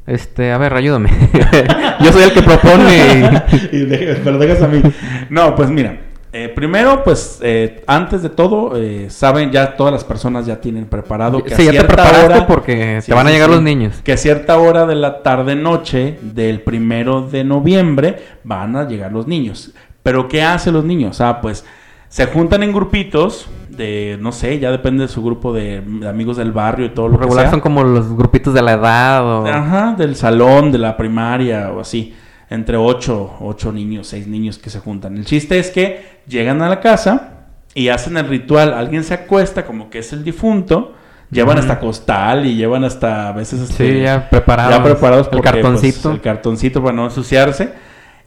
Este, 0.07 0.51
a 0.51 0.57
ver, 0.57 0.73
ayúdame. 0.73 1.09
Yo 1.99 2.11
soy 2.11 2.23
el 2.23 2.33
que 2.33 2.41
propone. 2.43 3.41
y- 3.71 3.75
Y 3.77 3.79
deja- 3.85 4.19
pero 4.23 4.37
dejas 4.37 4.61
a 4.61 4.67
mí. 4.67 4.81
No, 5.29 5.55
pues 5.55 5.69
mira. 5.69 5.99
eh, 6.31 6.49
primero, 6.53 7.01
pues 7.03 7.39
eh, 7.41 7.81
antes 7.87 8.21
de 8.21 8.29
todo, 8.29 8.73
eh, 8.75 9.07
saben 9.09 9.51
ya 9.51 9.75
todas 9.75 9.93
las 9.93 10.03
personas 10.03 10.45
ya 10.45 10.59
tienen 10.61 10.85
preparado 10.85 11.41
que 11.43 11.53
a 11.53 11.57
Sí, 11.57 11.63
ya 11.65 11.71
te 11.71 11.77
cierta 11.77 12.25
hora- 12.25 12.45
porque 12.45 12.99
Sí, 13.01 13.07
te 13.07 13.13
van 13.15 13.25
a 13.27 13.31
llegar 13.31 13.47
sí. 13.49 13.55
los 13.55 13.63
niños. 13.63 14.01
Que 14.03 14.13
a 14.13 14.17
cierta 14.17 14.57
hora 14.59 14.85
de 14.85 14.95
la 14.95 15.23
tarde 15.23 15.55
noche 15.55 16.19
del 16.21 16.59
primero 16.61 17.21
de 17.21 17.43
noviembre 17.45 18.17
van 18.43 18.75
a 18.75 18.87
llegar 18.87 19.11
los 19.13 19.27
niños. 19.27 19.71
Pero 20.03 20.27
¿qué 20.27 20.43
hacen 20.43 20.73
los 20.73 20.83
niños? 20.85 21.19
Ah, 21.21 21.39
pues 21.41 21.65
Se 22.09 22.27
juntan 22.27 22.63
en 22.63 22.71
grupitos 22.71 23.47
de, 23.69 24.17
no 24.21 24.31
sé, 24.31 24.59
ya 24.59 24.71
depende 24.71 25.03
de 25.03 25.07
su 25.09 25.21
grupo 25.23 25.51
de, 25.51 25.81
de 25.81 26.07
amigos 26.07 26.37
del 26.37 26.51
barrio 26.53 26.85
y 26.85 26.89
todo 26.89 27.09
lo 27.09 27.17
que 27.17 27.23
regular 27.23 27.45
sea. 27.45 27.51
son 27.51 27.59
como 27.59 27.83
los 27.83 28.15
grupitos 28.15 28.53
de 28.53 28.61
la 28.61 28.73
edad 28.73 29.25
o... 29.25 29.45
Ajá, 29.47 29.95
del 29.97 30.15
salón, 30.15 30.71
de 30.71 30.77
la 30.77 30.95
primaria 30.95 31.71
o 31.71 31.81
así. 31.81 32.13
Entre 32.49 32.77
ocho, 32.77 33.33
ocho 33.41 33.71
niños, 33.71 34.07
seis 34.07 34.27
niños 34.27 34.57
que 34.59 34.69
se 34.69 34.79
juntan. 34.79 35.17
El 35.17 35.25
chiste 35.25 35.59
es 35.59 35.71
que 35.71 36.21
llegan 36.27 36.61
a 36.61 36.69
la 36.69 36.79
casa 36.79 37.47
y 37.73 37.89
hacen 37.89 38.15
el 38.17 38.27
ritual. 38.27 38.73
Alguien 38.73 39.03
se 39.03 39.13
acuesta 39.15 39.65
como 39.65 39.89
que 39.89 39.99
es 39.99 40.13
el 40.13 40.23
difunto. 40.23 40.93
Llevan 41.31 41.57
hasta 41.57 41.79
costal 41.79 42.45
y 42.45 42.55
llevan 42.55 42.83
hasta 42.83 43.29
a 43.29 43.31
veces 43.31 43.59
Sí, 43.67 43.73
este, 43.83 44.01
ya 44.03 44.29
preparados. 44.29 44.77
ya 44.77 44.83
preparados 44.83 45.27
El 45.27 45.31
pues, 45.31 45.43
cartoncito. 45.43 46.11
el 46.11 46.21
cartoncito 46.21 46.81
para 46.83 46.95
no 46.95 47.05
ensuciarse. 47.05 47.73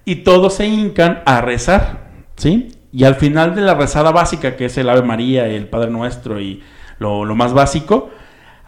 Y 0.04 0.16
todos 0.16 0.54
se 0.54 0.66
hincan 0.66 1.22
a 1.24 1.40
rezar, 1.40 2.08
¿sí? 2.36 2.72
Y 2.92 3.04
al 3.04 3.16
final 3.16 3.54
de 3.54 3.60
la 3.60 3.74
rezada 3.74 4.10
básica, 4.12 4.56
que 4.56 4.66
es 4.66 4.78
el 4.78 4.88
Ave 4.88 5.02
María 5.02 5.48
y 5.48 5.54
el 5.54 5.66
Padre 5.66 5.90
Nuestro 5.90 6.40
y 6.40 6.62
lo, 6.98 7.24
lo 7.24 7.34
más 7.34 7.52
básico, 7.52 8.10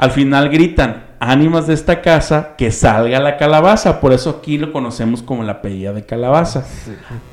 al 0.00 0.10
final 0.12 0.48
gritan, 0.48 1.04
ánimas 1.20 1.66
de 1.66 1.74
esta 1.74 2.00
casa, 2.00 2.54
que 2.56 2.70
salga 2.70 3.20
la 3.20 3.36
calabaza. 3.36 4.00
Por 4.00 4.14
eso 4.14 4.30
aquí 4.40 4.56
lo 4.56 4.72
conocemos 4.72 5.22
como 5.22 5.42
la 5.42 5.60
pedida 5.60 5.92
de 5.92 6.06
calabaza. 6.06 6.64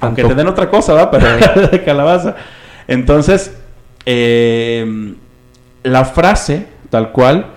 Aunque 0.01 0.25
te 0.25 0.36
den 0.36 0.48
otra 0.48 0.70
cosa, 0.70 0.94
¿va? 0.94 1.10
Pero 1.10 1.27
de 1.72 1.84
calabaza. 1.84 2.36
Entonces, 2.88 3.58
eh, 4.06 5.15
la 5.84 6.03
frase, 6.03 6.67
tal 6.89 7.13
cual, 7.13 7.48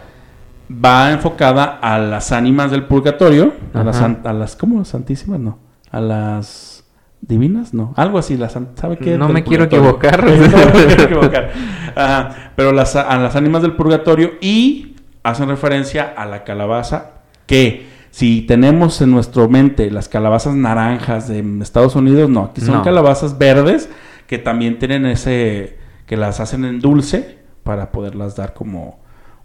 va 0.71 1.11
enfocada 1.11 1.79
a 1.83 1.99
las 1.99 2.31
ánimas 2.31 2.71
del 2.71 2.85
purgatorio. 2.85 3.53
A 3.75 3.83
las, 3.83 4.01
a 4.01 4.33
las, 4.33 4.55
¿cómo? 4.55 4.85
Santísimas, 4.85 5.41
no. 5.41 5.59
A 5.91 6.01
las 6.01 6.80
divinas, 7.21 7.75
no. 7.75 7.93
Algo 7.97 8.19
así, 8.19 8.37
las, 8.37 8.57
¿sabe 8.75 8.99
qué? 8.99 9.17
No 9.19 9.29
me 9.29 9.45
quiero 9.45 9.65
equivocar. 9.65 10.25
no 10.25 10.31
me 10.31 10.49
quiero 10.87 11.03
equivocar. 11.05 11.51
Ajá. 11.95 12.53
Pero 12.57 12.73
las, 12.73 12.97
a 12.97 13.17
las 13.19 13.37
ánimas 13.37 13.63
del 13.63 13.73
purgatorio 13.73 14.33
y 14.41 14.97
hacen 15.23 15.49
referencia 15.49 16.15
a 16.17 16.27
la 16.27 16.45
calabaza 16.45 17.13
que 17.47 17.87
si 18.11 18.43
tenemos 18.43 19.01
en 19.03 19.11
nuestra 19.11 19.47
mente 19.49 19.91
las 19.91 20.09
calabazas 20.09 20.55
naranjas 20.55 21.29
de 21.29 21.45
Estados 21.63 21.95
Unidos, 21.95 22.29
no, 22.29 22.45
aquí 22.47 22.61
son 22.61 22.77
No. 22.77 22.83
calabazas 22.83 23.39
verdes 23.39 23.89
que 24.27 24.39
también 24.39 24.79
tienen 24.79 25.07
ese, 25.07 25.79
que 26.07 26.17
las 26.17 26.41
hacen 26.41 26.65
en 26.65 26.81
dulce 26.81 27.39
para 27.63 27.93
poderlas 27.93 28.37
dar 28.37 28.55
como 28.55 28.99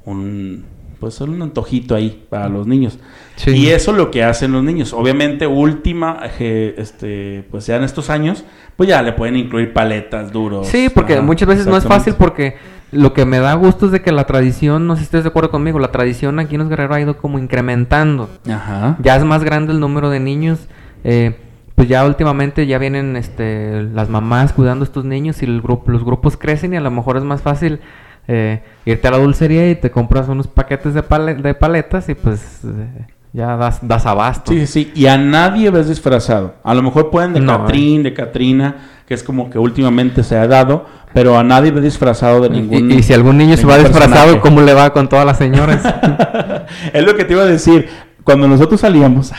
un, 0.05 0.65
pues 0.99 1.19
un 1.21 1.41
antojito 1.41 1.95
ahí 1.95 2.25
para 2.29 2.49
los 2.49 2.67
niños. 2.67 2.99
Sí. 3.35 3.51
Y 3.51 3.67
eso 3.67 3.91
es 3.91 3.97
lo 3.97 4.11
que 4.11 4.23
hacen 4.23 4.51
los 4.51 4.63
niños. 4.63 4.93
Obviamente, 4.93 5.47
última, 5.47 6.19
eh, 6.39 6.75
este, 6.77 7.45
pues 7.51 7.67
ya 7.67 7.75
en 7.77 7.83
estos 7.83 8.09
años, 8.09 8.43
pues 8.75 8.89
ya 8.89 9.01
le 9.01 9.13
pueden 9.13 9.35
incluir 9.35 9.73
paletas 9.73 10.31
duros. 10.31 10.67
Sí, 10.67 10.89
porque 10.93 11.13
Ajá, 11.13 11.21
muchas 11.21 11.47
veces 11.47 11.67
no 11.67 11.77
es 11.77 11.85
fácil 11.85 12.15
porque 12.15 12.55
lo 12.91 13.13
que 13.13 13.25
me 13.25 13.39
da 13.39 13.53
gusto 13.55 13.87
es 13.87 13.91
de 13.91 14.01
que 14.01 14.11
la 14.11 14.25
tradición, 14.25 14.87
no 14.87 14.95
sé 14.95 15.01
si 15.01 15.05
estés 15.05 15.23
de 15.23 15.29
acuerdo 15.29 15.51
conmigo, 15.51 15.79
la 15.79 15.91
tradición 15.91 16.39
aquí 16.39 16.55
en 16.55 16.61
los 16.61 16.69
guerreros 16.69 16.95
ha 16.95 17.01
ido 17.01 17.17
como 17.17 17.39
incrementando. 17.39 18.29
Ajá. 18.49 18.97
Ya 19.01 19.15
es 19.15 19.23
más 19.23 19.43
grande 19.43 19.73
el 19.73 19.79
número 19.79 20.09
de 20.09 20.19
niños. 20.19 20.59
eh, 21.03 21.35
pues 21.75 21.89
ya 21.89 22.05
últimamente 22.05 22.65
ya 22.67 22.77
vienen 22.77 23.17
este, 23.17 23.83
las 23.83 24.09
mamás 24.09 24.53
cuidando 24.53 24.83
a 24.83 24.87
estos 24.87 25.03
niños 25.03 25.41
y 25.41 25.45
el 25.45 25.61
grupo, 25.61 25.91
los 25.91 26.05
grupos 26.05 26.37
crecen 26.37 26.73
y 26.73 26.77
a 26.77 26.81
lo 26.81 26.89
mejor 26.89 27.17
es 27.17 27.23
más 27.23 27.41
fácil 27.41 27.81
eh, 28.27 28.63
irte 28.85 29.07
a 29.07 29.11
la 29.11 29.17
dulcería 29.17 29.69
y 29.69 29.75
te 29.75 29.91
compras 29.91 30.27
unos 30.27 30.47
paquetes 30.47 30.93
de, 30.93 31.03
pale- 31.03 31.35
de 31.35 31.53
paletas 31.53 32.09
y 32.09 32.15
pues 32.15 32.61
eh, 32.65 33.05
ya 33.33 33.55
das, 33.57 33.79
das 33.81 34.05
abasto. 34.05 34.51
Sí, 34.51 34.65
sí, 34.65 34.85
sí. 34.85 34.91
Y 34.95 35.07
a 35.07 35.17
nadie 35.17 35.69
ves 35.69 35.89
disfrazado. 35.89 36.55
A 36.63 36.73
lo 36.73 36.81
mejor 36.81 37.09
pueden 37.11 37.33
de 37.33 37.39
No, 37.41 37.53
eh. 37.53 37.57
Catrín, 37.59 38.03
de 38.03 38.13
Catrina, 38.13 38.75
que 39.07 39.13
es 39.13 39.23
como 39.23 39.49
que 39.49 39.59
últimamente 39.59 40.23
se 40.23 40.37
ha 40.37 40.47
dado, 40.47 40.85
pero 41.13 41.37
a 41.37 41.43
nadie 41.43 41.71
ves 41.71 41.83
disfrazado 41.83 42.41
de 42.41 42.47
Y- 42.57 42.61
ningún. 42.61 42.91
y, 42.91 43.03
si 43.03 43.13
algún 43.13 43.37
niño 43.37 43.57
se 43.57 43.65
va 43.65 43.77
disfrazado, 43.77 44.11
personaje. 44.11 44.39
¿cómo 44.39 44.61
le 44.61 44.73
va 44.73 44.91
con 44.93 45.09
todas 45.09 45.25
las 45.25 45.37
señoras? 45.37 45.83
es 46.93 47.03
lo 47.05 47.15
que 47.15 47.25
te 47.25 47.33
iba 47.33 47.43
a 47.43 47.47
decir. 47.47 47.87
Cuando 48.23 48.47
nosotros 48.47 48.81
salíamos, 48.81 49.31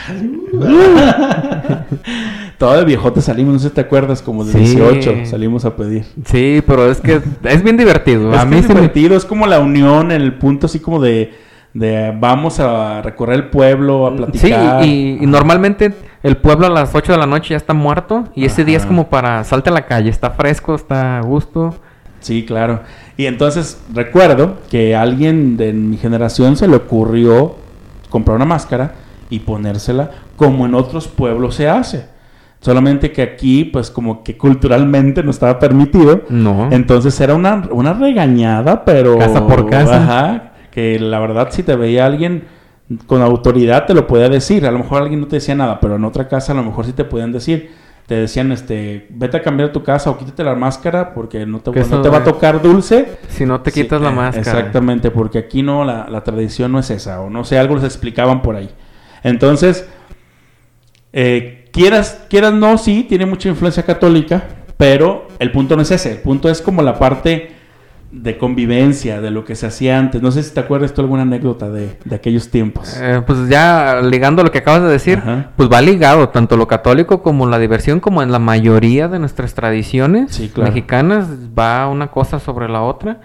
todo 2.57 2.77
de 2.77 2.85
viejote 2.85 3.21
salimos, 3.21 3.53
no 3.53 3.59
sé 3.59 3.69
si 3.69 3.73
te 3.75 3.81
acuerdas, 3.81 4.21
como 4.21 4.43
de 4.43 4.51
Sí. 4.53 4.59
18 4.59 5.25
salimos 5.25 5.65
a 5.65 5.75
pedir. 5.75 6.05
sí, 6.25 6.63
pero 6.65 6.89
es 6.89 6.99
que 7.01 7.21
es 7.43 7.63
bien 7.63 7.77
divertido. 7.77 8.31
Es 8.33 8.39
a 8.39 8.43
que 8.43 8.49
mí 8.49 8.57
es 8.57 8.63
sí 8.65 8.69
me- 8.69 8.75
divertido, 8.81 9.15
es 9.15 9.25
como 9.25 9.45
la 9.47 9.59
unión, 9.59 10.11
el 10.11 10.33
punto 10.37 10.65
así 10.65 10.79
como 10.79 10.99
de, 10.99 11.33
de 11.73 12.11
vamos 12.19 12.59
a 12.59 13.01
recorrer 13.03 13.35
el 13.35 13.49
pueblo, 13.49 14.07
a 14.07 14.11
Sí, 14.11 14.15
platicar. 14.17 14.85
y, 14.85 15.17
y 15.21 15.25
normalmente 15.27 15.93
el 16.23 16.37
pueblo 16.37 16.65
a 16.65 16.69
las 16.69 16.95
8 16.95 17.11
de 17.11 17.17
la 17.19 17.27
noche 17.27 17.49
ya 17.51 17.57
está 17.57 17.73
muerto 17.73 18.23
y 18.33 18.45
ese 18.45 18.65
día 18.65 18.77
es 18.77 18.85
como 18.87 19.07
para 19.09 19.43
salte 19.43 19.69
a 19.69 19.73
la 19.73 19.85
calle, 19.85 20.09
está 20.09 20.31
fresco, 20.31 20.73
está 20.75 21.19
a 21.19 21.21
gusto. 21.21 21.75
Sí, 22.19 22.43
claro. 22.45 22.81
Y 23.15 23.27
entonces 23.27 23.79
recuerdo 23.93 24.55
que 24.71 24.95
a 24.95 25.03
alguien 25.03 25.55
de 25.57 25.71
mi 25.73 25.97
generación 25.97 26.57
se 26.57 26.67
le 26.67 26.77
ocurrió 26.77 27.55
comprar 28.09 28.35
una 28.37 28.45
máscara 28.45 28.95
y 29.29 29.39
ponérsela 29.39 30.09
como 30.35 30.65
en 30.65 30.73
otros 30.73 31.07
pueblos 31.07 31.53
se 31.55 31.69
hace. 31.69 32.05
Solamente 32.67 33.13
que 33.13 33.21
aquí, 33.21 33.63
pues 33.63 33.89
como 33.89 34.25
que 34.25 34.35
culturalmente 34.35 35.23
no 35.23 35.31
estaba 35.31 35.57
permitido. 35.57 36.23
No. 36.27 36.67
Entonces 36.69 37.17
era 37.21 37.33
una, 37.33 37.63
una 37.71 37.93
regañada, 37.93 38.83
pero... 38.83 39.17
Casa 39.17 39.47
por 39.47 39.69
casa. 39.69 40.03
Ajá. 40.03 40.51
Que 40.69 40.99
la 40.99 41.17
verdad 41.21 41.47
si 41.49 41.63
te 41.63 41.77
veía 41.77 42.05
alguien 42.05 42.43
con 43.05 43.21
autoridad 43.21 43.85
te 43.85 43.93
lo 43.93 44.05
podía 44.05 44.27
decir. 44.27 44.65
A 44.65 44.71
lo 44.71 44.79
mejor 44.79 45.03
alguien 45.03 45.21
no 45.21 45.27
te 45.27 45.37
decía 45.37 45.55
nada, 45.55 45.79
pero 45.79 45.95
en 45.95 46.03
otra 46.03 46.27
casa 46.27 46.51
a 46.51 46.55
lo 46.55 46.63
mejor 46.63 46.85
sí 46.85 46.91
te 46.91 47.05
podían 47.05 47.31
decir. 47.31 47.71
Te 48.05 48.15
decían, 48.15 48.51
este, 48.51 49.07
vete 49.11 49.37
a 49.37 49.41
cambiar 49.41 49.71
tu 49.71 49.81
casa 49.81 50.09
o 50.09 50.17
quítate 50.17 50.43
la 50.43 50.55
máscara 50.55 51.13
porque 51.13 51.45
no 51.45 51.59
te, 51.59 51.71
no 51.71 52.11
va 52.11 52.17
a 52.17 52.23
tocar 52.25 52.61
dulce. 52.61 53.17
Si 53.29 53.45
no 53.45 53.61
te 53.61 53.71
Sí, 53.71 53.83
quitas 53.83 54.01
la 54.01 54.09
eh, 54.09 54.13
máscara. 54.13 54.41
Exactamente, 54.41 55.09
porque 55.09 55.37
aquí 55.37 55.63
no, 55.63 55.85
la, 55.85 56.09
la 56.09 56.21
tradición 56.21 56.73
no 56.73 56.79
es 56.79 56.89
esa, 56.89 57.21
o 57.21 57.29
no 57.29 57.45
sé, 57.45 57.57
algo 57.57 57.75
les 57.75 57.85
explicaban 57.85 58.41
por 58.41 58.57
ahí. 58.57 58.69
Entonces, 59.23 59.87
eh, 61.13 61.56
quieras, 61.71 62.21
quieras 62.29 62.53
no, 62.53 62.77
sí, 62.77 63.05
tiene 63.07 63.25
mucha 63.25 63.49
influencia 63.49 63.83
católica, 63.83 64.43
pero 64.77 65.27
el 65.39 65.51
punto 65.51 65.75
no 65.75 65.81
es 65.81 65.91
ese, 65.91 66.11
el 66.13 66.17
punto 66.19 66.49
es 66.49 66.61
como 66.61 66.81
la 66.81 66.97
parte 66.99 67.51
de 68.09 68.37
convivencia, 68.37 69.19
de 69.19 69.31
lo 69.31 69.43
que 69.43 69.55
se 69.55 69.67
hacía 69.67 69.99
antes. 69.99 70.21
No 70.21 70.31
sé 70.31 70.41
si 70.41 70.53
te 70.53 70.61
acuerdas 70.61 70.93
tú 70.93 71.01
alguna 71.01 71.23
anécdota 71.23 71.69
de, 71.69 71.97
de 72.05 72.15
aquellos 72.15 72.49
tiempos. 72.49 72.97
Eh, 73.01 73.21
pues 73.27 73.49
ya 73.49 73.99
ligando 74.01 74.43
lo 74.43 74.51
que 74.51 74.59
acabas 74.59 74.83
de 74.83 74.87
decir, 74.89 75.17
Ajá. 75.17 75.51
pues 75.57 75.69
va 75.69 75.81
ligado 75.81 76.29
tanto 76.29 76.55
lo 76.55 76.67
católico 76.67 77.21
como 77.21 77.47
la 77.47 77.59
diversión, 77.59 77.99
como 77.99 78.23
en 78.23 78.31
la 78.31 78.39
mayoría 78.39 79.09
de 79.09 79.19
nuestras 79.19 79.53
tradiciones 79.55 80.33
Sí, 80.33 80.49
claro. 80.49 80.71
mexicanas, 80.71 81.27
va 81.57 81.87
una 81.89 82.07
cosa 82.07 82.39
sobre 82.39 82.69
la 82.69 82.81
otra. 82.81 83.19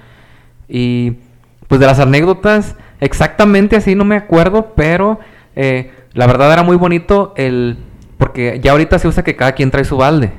Y 0.68 1.12
pues 1.68 1.80
de 1.80 1.86
las 1.86 2.00
anécdotas, 2.00 2.74
exactamente 3.00 3.76
así 3.76 3.94
no 3.94 4.04
me 4.04 4.16
acuerdo, 4.16 4.72
pero 4.74 5.20
eh, 5.54 5.92
la 6.12 6.26
verdad 6.26 6.52
era 6.52 6.62
muy 6.64 6.76
bonito 6.76 7.34
el... 7.36 7.76
Porque 8.22 8.60
ya 8.62 8.70
ahorita 8.72 8.98
se 9.00 9.08
usa 9.08 9.24
que 9.24 9.34
cada 9.34 9.52
quien 9.52 9.70
trae 9.70 9.84
su 9.84 9.96
balde. 9.96 10.32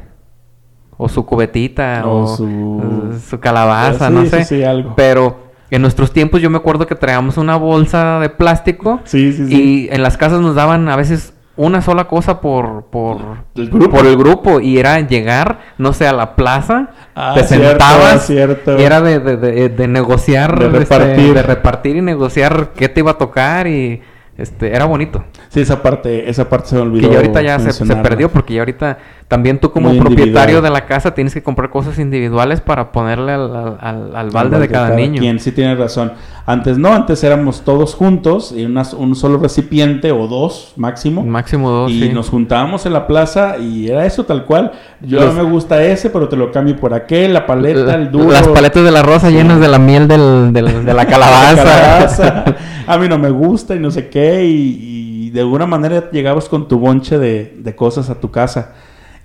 O 0.95 1.09
su 1.09 1.25
cubetita, 1.25 2.03
O 2.05 2.21
o, 2.23 2.27
su- 2.27 3.19
su 3.29 3.39
calabaza, 3.39 4.07
Sí, 4.07 4.13
no 4.13 4.21
sí, 4.23 4.29
sé. 4.29 4.43
sí, 4.45 4.63
algo. 4.63 4.93
Pero 4.95 5.37
en 5.69 5.81
nuestros 5.81 6.11
tiempos 6.13 6.41
yo 6.41 6.49
me 6.49 6.57
acuerdo 6.57 6.87
que 6.87 6.95
traíamos 6.95 7.37
una 7.37 7.55
bolsa 7.57 8.19
de 8.19 8.29
plástico 8.29 9.01
Sí, 9.03 9.33
sí, 9.33 9.47
sí. 9.47 9.55
y 9.89 9.93
en 9.93 10.01
las 10.03 10.17
casas 10.17 10.39
nos 10.39 10.55
daban 10.55 10.87
a 10.87 10.95
veces 10.95 11.33
una 11.55 11.81
sola 11.81 12.05
cosa 12.07 12.39
por 12.41 12.85
por 12.85 13.17
El 13.55 13.69
grupo. 13.69 13.89
por 13.97 14.05
el 14.05 14.15
grupo 14.17 14.59
y 14.59 14.77
era 14.77 14.99
llegar, 15.01 15.59
no 15.77 15.91
sé, 15.93 16.07
a 16.07 16.13
la 16.13 16.35
plaza, 16.35 16.89
Ah, 17.15 17.33
te 17.35 17.43
cierto, 17.43 17.69
sentabas 17.69 18.25
cierto. 18.25 18.79
y 18.79 18.83
era 18.83 19.01
de, 19.01 19.19
de, 19.19 19.37
de- 19.37 19.69
de 19.69 19.87
negociar, 19.87 20.57
De 20.57 20.65
este, 20.67 20.79
repartir. 20.79 21.33
de 21.33 21.43
repartir 21.43 21.95
y 21.97 22.01
negociar 22.01 22.69
qué 22.75 22.87
te 22.87 23.01
iba 23.01 23.11
a 23.11 23.17
tocar 23.17 23.67
y 23.67 24.01
este 24.37 24.75
era 24.75 24.85
bonito. 24.85 25.23
Sí, 25.49 25.61
esa 25.61 25.81
parte, 25.83 26.29
esa 26.29 26.49
parte 26.49 26.69
se 26.69 26.75
me 26.75 26.81
Que 26.81 26.87
olvidó. 26.87 27.11
ya 27.11 27.17
ahorita 27.17 27.41
ya 27.41 27.59
se, 27.59 27.71
se 27.71 27.95
perdió 27.97 28.29
porque 28.29 28.53
ya 28.55 28.61
ahorita 28.61 28.97
también 29.27 29.59
tú 29.59 29.71
como 29.71 29.89
Muy 29.89 29.99
propietario 29.99 30.61
de 30.61 30.69
la 30.69 30.85
casa 30.85 31.13
tienes 31.13 31.33
que 31.33 31.41
comprar 31.41 31.69
cosas 31.69 31.97
individuales 31.99 32.61
para 32.61 32.91
ponerle 32.91 33.31
al, 33.31 33.55
al- 33.55 33.77
al- 33.81 34.15
al 34.15 34.29
balde 34.29 34.55
Al 34.57 34.61
de 34.61 34.67
cada, 34.69 34.95
niño. 34.95 35.19
quien, 35.19 35.39
sí 35.39 35.51
tiene 35.51 35.75
razón. 35.75 36.13
Antes 36.45 36.77
no, 36.77 36.93
antes 36.93 37.23
éramos 37.23 37.61
todos 37.61 37.95
juntos 37.95 38.53
y 38.55 38.65
unas- 38.65 38.93
un 38.93 39.15
solo 39.15 39.37
recipiente 39.37 40.11
o 40.11 40.27
dos 40.27 40.73
máximo. 40.75 41.23
Máximo 41.23 41.69
dos, 41.71 41.91
y 41.91 42.01
sí. 42.01 42.09
nos 42.09 42.29
juntábamos 42.29 42.85
en 42.85 42.93
la 42.93 43.07
plaza 43.07 43.57
y 43.57 43.87
era 43.89 44.05
eso 44.05 44.25
tal 44.25 44.45
cual. 44.45 44.71
Yo 45.01 45.19
Los- 45.21 45.33
no 45.33 45.43
me 45.43 45.49
gusta 45.49 45.81
ese, 45.83 46.09
pero 46.09 46.27
te 46.29 46.35
lo 46.35 46.51
cambio 46.51 46.75
por 46.75 46.93
aquel, 46.93 47.33
la 47.33 47.45
paleta, 47.45 47.95
el 47.95 48.11
duro. 48.11 48.31
Las 48.31 48.47
paletas 48.47 48.83
de 48.83 48.91
la 48.91 49.01
rosa 49.03 49.29
Sí. 49.29 49.35
llenas 49.35 49.59
de 49.59 49.67
la 49.67 49.79
miel 49.79 50.07
del, 50.07 50.51
del- 50.53 50.85
de 50.85 50.93
la 50.93 51.05
calabaza. 51.07 51.63
calabaza. 51.63 52.45
A 52.87 52.97
mí 52.97 53.07
no 53.07 53.17
me 53.17 53.29
gusta 53.29 53.75
y 53.75 53.79
no 53.79 53.89
sé 53.89 54.09
qué. 54.09 54.43
Y, 54.45 55.27
y 55.27 55.29
de 55.29 55.39
alguna 55.39 55.65
manera 55.65 56.11
llegabas 56.11 56.49
con 56.49 56.67
tu 56.67 56.77
bonche 56.77 57.17
de, 57.17 57.55
de 57.57 57.75
cosas 57.75 58.09
a 58.09 58.19
tu 58.19 58.29
casa. 58.29 58.73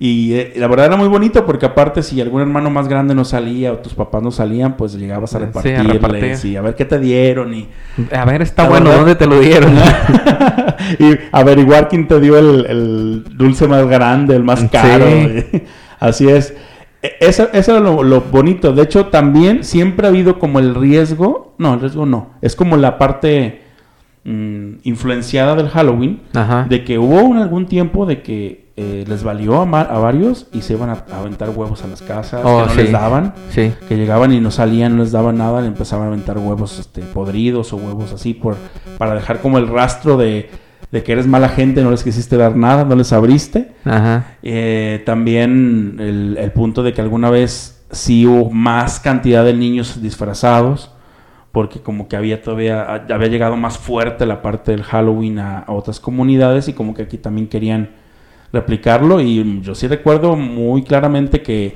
Y 0.00 0.34
eh, 0.34 0.52
la 0.56 0.68
verdad 0.68 0.86
era 0.86 0.96
muy 0.96 1.08
bonito 1.08 1.44
porque 1.44 1.66
aparte 1.66 2.04
si 2.04 2.20
algún 2.20 2.40
hermano 2.40 2.70
más 2.70 2.86
grande 2.86 3.16
no 3.16 3.24
salía 3.24 3.72
o 3.72 3.78
tus 3.78 3.94
papás 3.94 4.22
no 4.22 4.30
salían, 4.30 4.76
pues 4.76 4.92
llegabas 4.94 5.34
a 5.34 5.38
Sí, 5.38 5.42
a 5.42 5.46
repartirles 5.46 5.92
repartir. 5.92 6.52
y 6.52 6.56
a 6.56 6.62
ver 6.62 6.76
qué 6.76 6.84
te 6.84 7.00
dieron 7.00 7.52
y, 7.52 7.68
A 8.12 8.24
ver, 8.24 8.42
está 8.42 8.68
bueno, 8.68 8.86
verdad- 8.90 8.98
¿dónde 9.00 9.14
te 9.16 9.26
lo 9.26 9.40
dieron? 9.40 9.72
y 11.00 11.18
averiguar 11.32 11.88
quién 11.88 12.06
te 12.06 12.20
dio 12.20 12.38
el, 12.38 12.66
el 12.66 13.24
dulce 13.36 13.66
más 13.66 13.86
grande, 13.88 14.36
el 14.36 14.44
más 14.44 14.60
Sí. 14.60 14.68
caro. 14.68 15.06
Así 16.00 16.28
es. 16.28 16.54
E- 17.02 17.16
Eso, 17.20 17.48
eso 17.52 17.72
era 17.72 17.80
lo, 17.80 18.02
lo 18.04 18.20
bonito. 18.20 18.72
De 18.72 18.82
hecho, 18.82 19.06
también 19.06 19.64
siempre 19.64 20.06
ha 20.06 20.10
habido 20.10 20.38
como 20.38 20.60
el 20.60 20.74
riesgo. 20.76 21.54
No, 21.58 21.74
el 21.74 21.80
riesgo 21.80 22.06
no. 22.06 22.30
Es 22.40 22.54
como 22.54 22.76
la 22.76 22.98
parte 22.98 23.62
mm, 24.24 24.74
influenciada 24.84 25.56
del 25.56 25.68
Halloween. 25.68 26.20
Ajá. 26.34 26.66
De 26.68 26.84
que 26.84 26.98
hubo 26.98 27.20
un, 27.22 27.38
algún 27.38 27.66
tiempo 27.66 28.06
de 28.06 28.22
que 28.22 28.67
eh, 28.80 29.04
les 29.08 29.25
valió 29.25 29.61
a, 29.61 29.62
a 29.62 29.99
varios 29.99 30.47
y 30.52 30.62
se 30.62 30.75
iban 30.75 30.88
a, 30.88 31.04
a 31.11 31.18
aventar 31.18 31.50
huevos 31.50 31.82
a 31.82 31.88
las 31.88 32.00
casas. 32.00 32.42
Oh, 32.44 32.61
que 32.61 32.66
no 32.66 32.73
sí. 32.75 32.82
les 32.82 32.92
daban. 32.92 33.35
Sí. 33.50 33.73
Que 33.88 33.97
llegaban 33.97 34.32
y 34.32 34.38
no 34.38 34.52
salían, 34.52 34.97
no 34.97 35.02
les 35.02 35.11
daban 35.11 35.37
nada. 35.37 35.61
Le 35.61 35.66
empezaban 35.66 36.04
a 36.04 36.08
aventar 36.08 36.38
huevos 36.38 36.78
este, 36.78 37.02
podridos 37.02 37.73
o 37.73 37.76
huevos 37.76 38.12
así 38.12 38.35
por, 38.35 38.56
para 38.97 39.14
dejar 39.14 39.40
como 39.40 39.58
el 39.58 39.66
rastro 39.66 40.16
de, 40.16 40.49
de 40.92 41.02
que 41.02 41.11
eres 41.11 41.26
mala 41.26 41.49
gente, 41.49 41.82
no 41.82 41.90
les 41.90 42.04
quisiste 42.04 42.37
dar 42.37 42.54
nada, 42.54 42.85
no 42.85 42.94
les 42.94 43.12
abriste. 43.12 43.73
Ajá. 43.85 44.37
Eh, 44.44 45.02
también 45.04 45.97
el, 45.99 46.37
el 46.38 46.52
punto 46.52 46.85
de 46.85 46.92
que 46.92 47.00
alguna 47.00 47.30
vez 47.30 47.85
sí 47.90 48.26
hubo 48.26 48.50
más 48.50 49.00
cantidad 49.00 49.44
de 49.44 49.54
niños 49.54 50.00
disfrazados, 50.00 50.92
porque 51.50 51.80
como 51.80 52.06
que 52.06 52.14
había 52.14 52.42
todavía, 52.42 53.04
había 53.11 53.28
llegado 53.28 53.56
más 53.56 53.76
fuerte 53.76 54.25
la 54.25 54.40
parte 54.40 54.70
del 54.70 54.85
Halloween 54.85 55.40
a, 55.40 55.58
a 55.61 55.73
otras 55.73 55.99
comunidades 55.99 56.68
y 56.68 56.75
como 56.75 56.94
que 56.94 57.02
aquí 57.02 57.18
también 57.18 57.49
querían 57.49 58.06
replicarlo 58.52 59.20
y 59.20 59.60
yo 59.62 59.74
sí 59.74 59.86
recuerdo 59.88 60.36
muy 60.36 60.82
claramente 60.82 61.42
que, 61.42 61.74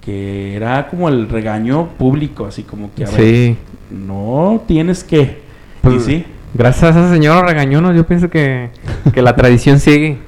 que 0.00 0.54
era 0.56 0.88
como 0.88 1.08
el 1.08 1.28
regaño 1.28 1.88
público, 1.98 2.46
así 2.46 2.62
como 2.62 2.92
que 2.94 3.04
a 3.04 3.10
ver, 3.10 3.20
Sí. 3.20 3.56
no 3.90 4.62
tienes 4.66 5.04
que... 5.04 5.40
Pues, 5.82 5.96
y 5.96 6.00
sí, 6.00 6.24
Gracias 6.52 6.96
a 6.96 7.00
esa 7.00 7.12
señora 7.12 7.46
regañonos, 7.46 7.94
yo 7.94 8.04
pienso 8.04 8.28
que, 8.28 8.70
que 9.14 9.22
la 9.22 9.36
tradición 9.36 9.78
sigue. 9.78 10.18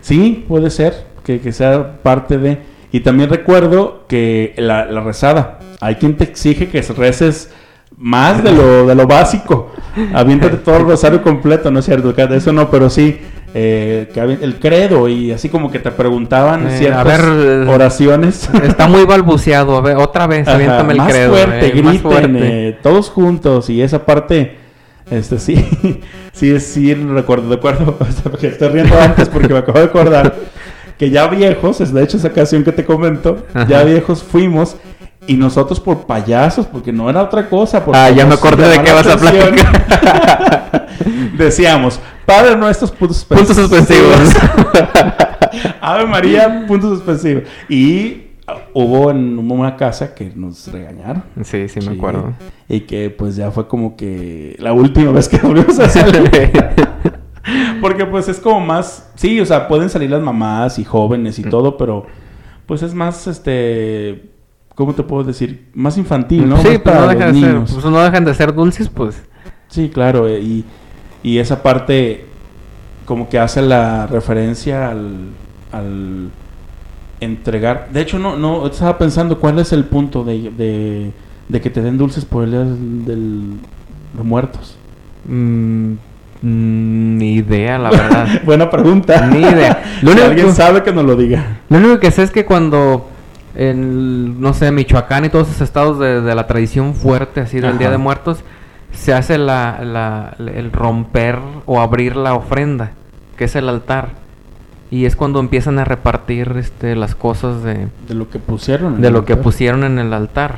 Sí, 0.00 0.44
puede 0.48 0.70
ser 0.70 1.06
que, 1.24 1.40
que 1.40 1.52
sea 1.52 2.02
parte 2.02 2.36
de... 2.36 2.58
Y 2.90 3.00
también 3.00 3.30
recuerdo 3.30 4.04
que 4.08 4.54
la, 4.56 4.86
la 4.86 5.00
rezada, 5.02 5.60
hay 5.80 5.94
quien 5.96 6.16
te 6.16 6.24
exige 6.24 6.68
que 6.68 6.82
reces 6.82 7.52
más 7.96 8.42
de 8.42 8.52
lo, 8.52 8.86
de 8.86 8.94
lo 8.94 9.06
básico. 9.06 9.70
Aviéntate 10.14 10.56
todo 10.56 10.78
el 10.78 10.84
rosario 10.84 11.22
completo, 11.22 11.70
¿no 11.70 11.80
es 11.80 11.84
cierto? 11.84 12.14
Eso 12.16 12.52
no, 12.52 12.70
pero 12.70 12.88
sí, 12.90 13.18
eh, 13.54 14.08
el 14.42 14.58
credo 14.58 15.08
y 15.08 15.32
así 15.32 15.48
como 15.48 15.70
que 15.70 15.78
te 15.78 15.90
preguntaban 15.90 16.66
Eh, 16.66 16.74
a 16.74 16.78
ciertas 16.78 17.04
ver, 17.04 17.20
eh, 17.66 17.68
oraciones. 17.68 18.48
Está 18.62 18.88
muy 18.88 19.04
balbuceado. 19.04 19.76
A 19.76 19.80
ver, 19.80 19.96
otra 19.96 20.26
vez, 20.26 20.46
Ajá, 20.46 20.56
aviéntame 20.56 20.92
el 20.92 20.98
más 20.98 21.12
credo. 21.12 21.30
fuerte, 21.34 21.66
eh, 21.66 21.82
más 21.82 21.92
griten, 21.94 22.00
fuerte. 22.00 22.68
eh, 22.68 22.78
todos 22.82 23.10
juntos 23.10 23.70
y 23.70 23.80
esa 23.82 24.04
parte, 24.04 24.56
este 25.10 25.38
sí, 25.38 26.00
sí, 26.32 26.60
sí 26.60 26.94
recuerdo, 26.94 27.48
recuerdo, 27.50 27.96
porque 28.22 28.48
estoy 28.48 28.68
riendo 28.68 29.00
antes 29.00 29.28
porque 29.28 29.48
me 29.48 29.58
acabo 29.60 29.78
de 29.78 29.86
acordar 29.86 30.34
que 30.98 31.10
ya 31.10 31.26
viejos, 31.28 31.80
es 31.80 31.92
de 31.94 32.02
hecho 32.02 32.16
esa 32.16 32.28
ocasión 32.28 32.64
que 32.64 32.72
te 32.72 32.84
comento, 32.84 33.46
ya 33.68 33.84
viejos 33.84 34.22
fuimos 34.22 34.76
y 35.28 35.34
nosotros 35.36 35.78
por 35.78 36.06
payasos, 36.06 36.66
porque 36.66 36.90
no 36.92 37.08
era 37.08 37.22
otra 37.22 37.48
cosa. 37.48 37.84
Ah, 37.92 38.10
ya 38.10 38.26
me 38.26 38.34
acordé 38.34 38.66
de 38.68 38.82
qué 38.82 38.92
vas 38.92 39.06
a 39.06 39.12
atención, 39.12 39.54
Decíamos, 41.36 42.00
Padre 42.28 42.56
nuestros 42.56 42.90
puntos 42.90 43.24
Puntos 43.24 43.56
suspensivos. 43.56 44.18
Ave 45.80 46.06
María, 46.06 46.66
puntos 46.68 46.98
suspensivos. 46.98 47.44
Y 47.70 48.22
ah, 48.46 48.56
hubo 48.74 49.10
en 49.10 49.38
una 49.50 49.76
casa 49.76 50.14
que 50.14 50.30
nos 50.34 50.70
regañaron. 50.70 51.24
Sí, 51.42 51.68
sí, 51.68 51.80
me 51.88 51.96
acuerdo. 51.96 52.34
Y 52.68 52.80
que 52.80 53.08
pues 53.10 53.34
ya 53.36 53.50
fue 53.50 53.66
como 53.66 53.96
que 53.96 54.56
la 54.58 54.72
última 54.74 55.10
vez 55.12 55.28
que 55.28 55.38
volvimos 55.42 55.78
a 55.78 55.88
salir. 55.88 56.30
Porque 57.80 58.04
pues 58.04 58.28
es 58.28 58.38
como 58.40 58.60
más, 58.60 59.10
sí, 59.14 59.40
o 59.40 59.46
sea, 59.46 59.66
pueden 59.68 59.88
salir 59.88 60.10
las 60.10 60.20
mamás 60.20 60.78
y 60.78 60.84
jóvenes 60.84 61.38
y 61.38 61.44
Mm. 61.44 61.50
todo, 61.50 61.76
pero 61.78 62.04
pues 62.66 62.82
es 62.82 62.92
más, 62.92 63.26
este, 63.26 64.28
¿cómo 64.74 64.94
te 64.94 65.02
puedo 65.02 65.24
decir? 65.24 65.70
Más 65.72 65.96
infantil, 65.96 66.46
¿no? 66.46 66.58
Sí, 66.60 66.68
Más 66.68 66.78
para 66.80 67.00
no, 67.00 67.06
los 67.06 67.14
dejan 67.14 67.32
de 67.32 67.40
ser, 67.40 67.54
niños. 67.54 67.70
pues 67.72 67.84
no 67.86 68.00
dejan 68.02 68.24
de 68.26 68.34
ser 68.34 68.54
dulces, 68.54 68.88
pues. 68.90 69.22
Sí, 69.68 69.88
claro, 69.88 70.28
eh, 70.28 70.40
y, 70.40 70.64
y 71.22 71.38
esa 71.38 71.62
parte 71.62 72.26
como 73.04 73.28
que 73.28 73.38
hace 73.38 73.62
la 73.62 74.06
referencia 74.06 74.90
al, 74.90 75.30
al 75.72 76.30
entregar. 77.20 77.88
De 77.92 78.00
hecho, 78.00 78.18
no, 78.18 78.36
no, 78.36 78.66
estaba 78.66 78.98
pensando 78.98 79.38
cuál 79.38 79.58
es 79.58 79.72
el 79.72 79.84
punto 79.84 80.24
de, 80.24 80.50
de, 80.50 81.12
de 81.48 81.60
que 81.60 81.70
te 81.70 81.80
den 81.82 81.98
dulces 81.98 82.24
por 82.24 82.44
el 82.44 82.50
día 82.50 82.60
del, 82.60 83.54
de 84.12 84.22
muertos. 84.22 84.76
Mm, 85.26 85.92
mm, 86.42 87.16
ni 87.18 87.34
idea, 87.36 87.78
la 87.78 87.90
verdad. 87.92 88.28
Buena 88.44 88.70
pregunta. 88.70 89.26
Ni 89.26 89.38
idea. 89.40 89.82
Lo 90.02 90.10
Si 90.12 90.16
único 90.18 90.26
alguien 90.30 90.46
que- 90.48 90.52
sabe 90.52 90.82
que 90.82 90.92
nos 90.92 91.04
lo 91.04 91.16
diga. 91.16 91.58
Lo 91.68 91.78
único 91.78 91.98
que 91.98 92.10
sé 92.10 92.22
es 92.22 92.30
que 92.30 92.44
cuando 92.44 93.08
en, 93.54 94.40
no 94.40 94.54
sé, 94.54 94.70
Michoacán 94.70 95.24
y 95.24 95.28
todos 95.30 95.48
esos 95.48 95.62
estados 95.62 95.98
de, 95.98 96.20
de 96.20 96.34
la 96.34 96.46
tradición 96.46 96.94
fuerte, 96.94 97.40
así 97.40 97.56
del 97.56 97.70
Ajá. 97.70 97.78
Día 97.78 97.90
de 97.90 97.98
Muertos, 97.98 98.38
se 98.92 99.12
hace 99.14 99.38
la, 99.38 99.80
la- 99.82 100.34
el 100.38 100.72
romper 100.72 101.38
o 101.66 101.80
abrir 101.80 102.16
la 102.16 102.34
ofrenda, 102.34 102.92
que 103.36 103.44
es 103.44 103.56
el 103.56 103.68
altar. 103.68 104.10
Y 104.90 105.04
es 105.04 105.16
cuando 105.16 105.38
empiezan 105.40 105.78
a 105.78 105.84
repartir 105.84 106.54
este, 106.58 106.96
las 106.96 107.14
cosas 107.14 107.62
de, 107.62 107.88
De 108.08 108.14
lo 108.14 108.30
que 108.30 108.38
pusieron. 108.38 108.94
en 108.96 109.00
de 109.02 109.08
el 109.08 109.14
lo 109.14 109.24
que 109.24 109.34
altar. 109.34 109.44
pusieron 109.44 109.84
en 109.84 109.98
el 109.98 110.12
altar. 110.14 110.56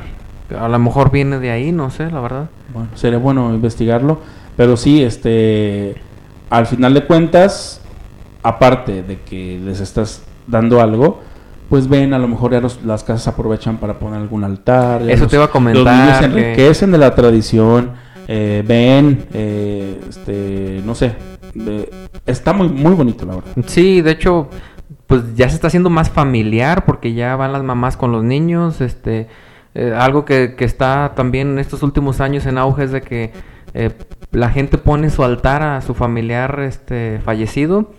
A 0.57 0.67
lo 0.69 0.79
mejor 0.79 1.11
viene 1.11 1.39
de 1.39 1.51
ahí, 1.51 1.71
no 1.71 1.89
sé, 1.89 2.09
la 2.11 2.19
verdad. 2.21 2.49
Bueno, 2.73 2.89
sería 2.95 3.19
bueno 3.19 3.53
investigarlo. 3.53 4.19
Pero 4.57 4.77
sí, 4.77 5.03
este. 5.03 5.95
Al 6.49 6.65
final 6.65 6.93
de 6.93 7.05
cuentas, 7.05 7.81
aparte 8.43 9.03
de 9.03 9.19
que 9.21 9.59
les 9.63 9.79
estás 9.79 10.23
dando 10.47 10.81
algo, 10.81 11.21
pues 11.69 11.87
ven, 11.87 12.13
a 12.13 12.19
lo 12.19 12.27
mejor 12.27 12.51
ya 12.51 12.59
los- 12.59 12.83
las 12.83 13.03
casas 13.03 13.29
aprovechan 13.29 13.77
para 13.77 13.93
poner 13.99 14.19
algún 14.19 14.43
altar. 14.43 15.01
Eso 15.09 15.23
los- 15.23 15.29
te 15.31 15.37
iba 15.37 15.45
a 15.45 15.49
comentar, 15.49 15.83
Los 15.83 15.93
niños 15.93 16.17
se 16.17 16.29
que- 16.29 16.39
enriquecen 16.51 16.91
de 16.91 16.97
la 16.97 17.15
tradición. 17.15 17.91
Eh, 18.27 18.63
ven, 18.65 19.25
eh, 19.33 19.99
este, 20.09 20.81
no 20.85 20.95
sé. 20.95 21.15
está 22.25 22.53
muy, 22.53 22.69
muy 22.69 22.93
bonito, 22.93 23.25
la 23.25 23.35
verdad. 23.35 23.51
Sí, 23.67 24.01
de 24.01 24.11
hecho, 24.11 24.49
pues 25.07 25.35
ya 25.35 25.49
se 25.49 25.55
está 25.55 25.67
haciendo 25.67 25.89
más 25.89 26.09
familiar 26.09 26.85
porque 26.85 27.13
ya 27.13 27.35
van 27.35 27.51
las 27.51 27.63
mamás 27.63 27.97
con 27.97 28.11
los 28.11 28.23
niños. 28.23 28.81
Este, 28.81 29.27
eh, 29.73 29.93
algo 29.97 30.25
que, 30.25 30.55
que 30.55 30.65
está 30.65 31.13
también 31.15 31.51
en 31.51 31.59
estos 31.59 31.81
últimos 31.83 32.19
años 32.19 32.45
en 32.45 32.57
auge 32.57 32.83
es 32.83 32.91
de 32.91 33.01
que 33.01 33.31
eh, 33.73 33.91
la 34.31 34.49
gente 34.49 34.77
pone 34.77 35.09
su 35.09 35.23
altar 35.23 35.63
a 35.63 35.81
su 35.81 35.93
familiar 35.93 36.59
este, 36.61 37.19
fallecido 37.23 37.91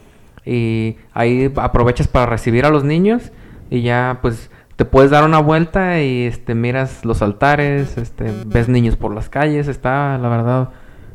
y 0.44 0.96
ahí 1.14 1.50
aprovechas 1.56 2.08
para 2.08 2.26
recibir 2.26 2.66
a 2.66 2.70
los 2.70 2.85
niños 2.85 3.32
y 3.70 3.82
ya 3.82 4.18
pues 4.20 4.50
te 4.83 4.87
puedes 4.87 5.12
dar 5.12 5.23
una 5.23 5.38
vuelta 5.38 6.03
y 6.03 6.23
este 6.23 6.57
miras 6.57 7.05
los 7.05 7.23
altares, 7.23 7.97
este 7.97 8.33
ves 8.47 8.68
niños 8.68 8.97
por 8.97 9.14
las 9.14 9.29
calles, 9.29 9.68
está 9.68 10.18
la 10.18 10.29
verdad 10.29 10.71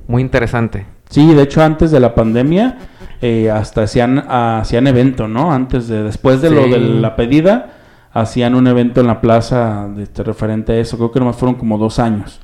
muy 0.08 0.22
interesante. 0.22 0.86
Sí, 1.10 1.34
de 1.34 1.44
hecho, 1.44 1.62
antes 1.62 1.92
de 1.92 2.00
la 2.00 2.16
pandemia, 2.16 2.78
eh, 3.22 3.52
hasta 3.52 3.84
hacían, 3.84 4.20
hacían 4.20 4.88
evento, 4.88 5.28
¿no? 5.28 5.52
Antes 5.52 5.90
de, 5.90 6.02
después 6.02 6.42
de 6.42 6.50
lo 6.50 6.62
de 6.70 6.80
la 6.80 7.18
pedida, 7.18 7.74
hacían 8.14 8.56
un 8.56 8.68
evento 8.68 9.02
en 9.02 9.08
la 9.08 9.20
plaza 9.20 9.90
de 9.94 10.04
este, 10.04 10.24
referente 10.24 10.72
a 10.72 10.78
eso. 10.78 10.96
Creo 10.96 11.12
que 11.12 11.20
nomás 11.20 11.36
fueron 11.36 11.56
como 11.56 11.78
dos 11.78 12.00
años. 12.00 12.40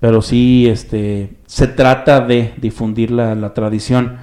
Pero 0.00 0.20
sí, 0.20 0.66
este, 0.68 1.36
se 1.46 1.68
trata 1.68 2.22
de 2.22 2.54
difundir 2.56 3.12
la, 3.12 3.36
la 3.36 3.54
tradición. 3.54 4.16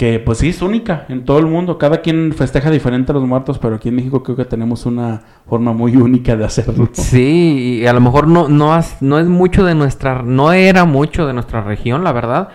Que 0.00 0.18
pues 0.18 0.38
sí 0.38 0.48
es 0.48 0.62
única 0.62 1.04
en 1.10 1.26
todo 1.26 1.40
el 1.40 1.44
mundo. 1.44 1.76
Cada 1.76 2.00
quien 2.00 2.32
festeja 2.32 2.70
diferente 2.70 3.12
a 3.12 3.14
los 3.14 3.26
muertos, 3.26 3.58
pero 3.58 3.74
aquí 3.76 3.90
en 3.90 3.96
México 3.96 4.22
creo 4.22 4.34
que 4.34 4.46
tenemos 4.46 4.86
una 4.86 5.20
forma 5.46 5.74
muy 5.74 5.94
única 5.94 6.34
de 6.36 6.44
hacerlo. 6.46 6.88
Sí, 6.92 7.80
y 7.82 7.86
a 7.86 7.92
lo 7.92 8.00
mejor 8.00 8.26
no, 8.26 8.48
no, 8.48 8.78
es 8.78 9.26
mucho 9.26 9.62
de 9.62 9.74
nuestra, 9.74 10.22
no 10.22 10.54
era 10.54 10.86
mucho 10.86 11.26
de 11.26 11.34
nuestra 11.34 11.60
región, 11.60 12.02
la 12.02 12.12
verdad. 12.12 12.48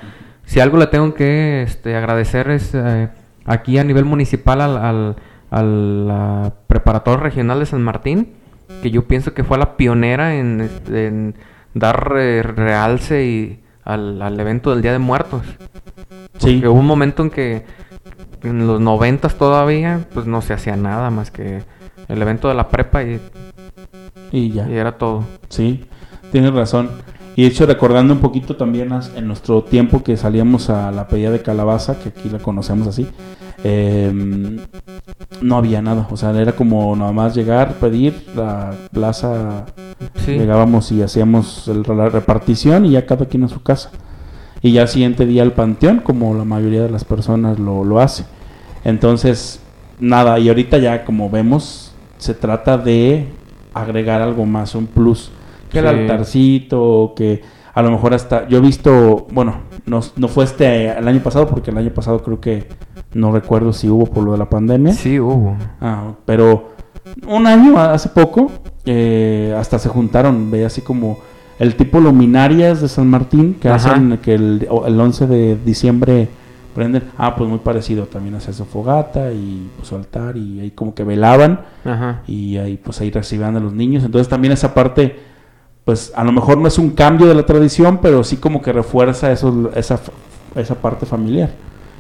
Si 0.46 0.60
algo 0.60 0.80
le 0.80 0.88
tengo 0.88 1.14
que 1.14 1.62
este, 1.62 1.96
agradecer 1.96 2.50
es 2.50 2.72
eh, 2.74 3.10
aquí 3.46 3.78
a 3.78 3.84
nivel 3.84 4.06
municipal 4.06 4.60
al, 4.62 5.16
al, 5.52 6.54
regional 7.20 7.60
de 7.60 7.66
San 7.68 7.84
Martín, 7.84 8.34
que 8.82 8.90
yo 8.90 9.06
pienso 9.06 9.36
que 9.36 9.44
fue 9.44 9.60
la 9.60 9.78
pionera 9.78 10.34
en, 10.34 10.62
este, 10.62 11.36
dar 11.76 12.16
eh, 12.18 12.42
realce 12.42 13.60
al, 13.84 14.20
al 14.24 14.40
evento 14.40 14.72
del 14.72 14.82
Día 14.82 14.94
de 14.94 14.98
Muertos. 15.00 15.44
Sí. 16.40 16.54
Porque 16.54 16.68
hubo 16.68 16.80
un 16.80 16.86
momento 16.88 17.24
en 17.24 17.30
que 17.30 17.66
en 18.44 18.68
los 18.68 18.80
noventas 18.80 19.36
todavía, 19.36 20.06
pues 20.14 20.26
no 20.28 20.42
se 20.42 20.54
hacía 20.54 20.76
nada 20.76 21.10
más 21.10 21.32
que 21.32 21.64
el 22.08 22.22
evento 22.22 22.48
de 22.48 22.54
la 22.54 22.70
prepa 22.70 23.04
y, 23.04 23.20
Y 24.32 24.52
ya. 24.52 24.70
y 24.70 24.74
era 24.76 24.98
todo. 24.98 25.24
Sí, 25.50 25.86
tienes 26.32 26.54
razón. 26.54 26.90
Y 27.38 27.42
de 27.44 27.48
hecho, 27.50 27.66
recordando 27.66 28.14
un 28.14 28.20
poquito 28.20 28.56
también 28.56 28.90
en 29.16 29.28
nuestro 29.28 29.64
tiempo 29.64 30.04
que 30.04 30.16
salíamos 30.16 30.70
a 30.70 30.92
la 30.92 31.08
pedida 31.08 31.32
de 31.32 31.42
calabaza, 31.42 32.00
que 32.00 32.10
aquí 32.10 32.30
la 32.30 32.40
conocemos 32.40 32.88
así, 32.88 33.08
em, 33.64 34.58
no 35.42 35.58
había 35.58 35.82
nada. 35.82 36.08
O 36.12 36.16
sea, 36.18 36.32
era 36.40 36.54
como 36.54 36.96
nada 36.96 37.12
más 37.12 37.36
llegar, 37.36 37.74
pedir, 37.74 38.26
la 38.36 38.74
plaza, 38.92 39.66
Sí. 40.24 40.32
llegábamos 40.38 40.92
y 40.94 41.02
hacíamos 41.02 41.68
el- 41.68 41.84
la 41.98 42.08
repartición 42.10 42.86
y 42.86 42.92
ya 42.92 43.06
cada 43.06 43.26
quien 43.26 43.44
a 43.44 43.48
su 43.50 43.62
casa. 43.62 43.92
Y 44.62 44.72
ya 44.72 44.84
el 44.84 44.88
siguiente 44.88 45.26
día 45.26 45.44
al 45.44 45.52
panteón, 45.54 46.00
como 46.00 46.34
la 46.34 46.44
mayoría 46.46 46.82
de 46.84 46.90
las 46.90 47.04
personas 47.04 47.60
lo, 47.60 47.84
lo 47.84 48.00
hace. 48.00 48.26
Entonces, 48.84 49.60
nada, 50.00 50.40
y 50.40 50.48
ahorita 50.50 50.78
ya 50.78 51.06
como 51.06 51.30
vemos, 51.30 51.94
se 52.18 52.34
trata 52.34 52.78
de 52.78 53.28
agregar 53.74 54.22
algo 54.22 54.46
más, 54.46 54.76
un 54.76 54.88
plus. 54.88 55.32
Que 55.72 55.80
el 55.80 55.86
Sí. 55.86 55.90
altarcito, 55.92 57.14
que 57.16 57.42
a 57.74 57.82
lo 57.82 57.92
mejor 57.92 58.14
hasta... 58.14 58.48
Yo 58.48 58.60
he 58.60 58.62
visto, 58.62 59.28
bueno, 59.32 59.58
no, 59.86 60.00
no 60.16 60.28
fue 60.28 60.46
este 60.46 60.88
el 60.98 61.08
año 61.08 61.20
pasado, 61.22 61.48
porque 61.48 61.72
el 61.72 61.78
año 61.78 61.90
pasado 61.92 62.24
creo 62.24 62.40
que 62.40 62.68
no 63.14 63.32
recuerdo 63.32 63.74
si 63.74 63.90
hubo 63.90 64.06
por 64.06 64.24
lo 64.24 64.32
de 64.32 64.38
la 64.38 64.50
pandemia. 64.50 64.94
Sí, 64.94 65.20
hubo. 65.20 65.58
Ah, 65.82 66.14
pero 66.26 66.70
un 67.28 67.46
año, 67.48 67.78
hace 67.80 68.10
poco, 68.10 68.50
eh, 68.86 69.54
hasta 69.58 69.78
se 69.80 69.90
juntaron, 69.90 70.50
veía 70.50 70.68
así 70.68 70.82
como 70.82 71.18
el 71.60 71.76
tipo 71.76 72.00
luminarias 72.00 72.82
de 72.82 72.88
San 72.90 73.08
Martín, 73.10 73.56
que 73.60 73.70
Ajá. 73.70 73.76
hacen 73.94 74.18
que 74.22 74.34
el, 74.36 74.68
el 74.86 75.00
11 75.00 75.28
de 75.28 75.58
diciembre 75.66 76.28
prenden. 76.74 77.04
Ah, 77.18 77.36
pues 77.36 77.50
muy 77.50 77.60
parecido, 77.60 78.06
también 78.06 78.36
hacer 78.36 78.54
su 78.54 78.66
fogata 78.66 79.32
y 79.32 79.70
pues, 79.78 79.88
su 79.88 79.96
altar 79.96 80.36
y 80.36 80.60
ahí 80.60 80.72
como 80.72 80.94
que 80.94 81.04
velaban 81.06 81.62
Ajá. 81.86 82.22
y 82.28 82.58
ahí 82.58 82.76
pues 82.78 83.00
ahí 83.00 83.12
recibían 83.12 83.56
a 83.56 83.60
los 83.62 83.72
niños. 83.74 84.04
Entonces 84.04 84.28
también 84.28 84.52
esa 84.52 84.74
parte, 84.74 85.18
pues 85.86 86.12
a 86.16 86.24
lo 86.26 86.34
mejor 86.34 86.58
no 86.58 86.68
es 86.68 86.78
un 86.78 86.90
cambio 86.92 87.28
de 87.28 87.36
la 87.36 87.46
tradición, 87.46 88.00
pero 88.02 88.24
sí 88.26 88.36
como 88.38 88.62
que 88.62 88.74
refuerza 88.74 89.32
eso, 89.32 89.72
esa, 89.76 90.00
esa 90.56 90.76
parte 90.76 91.06
familiar. 91.06 91.52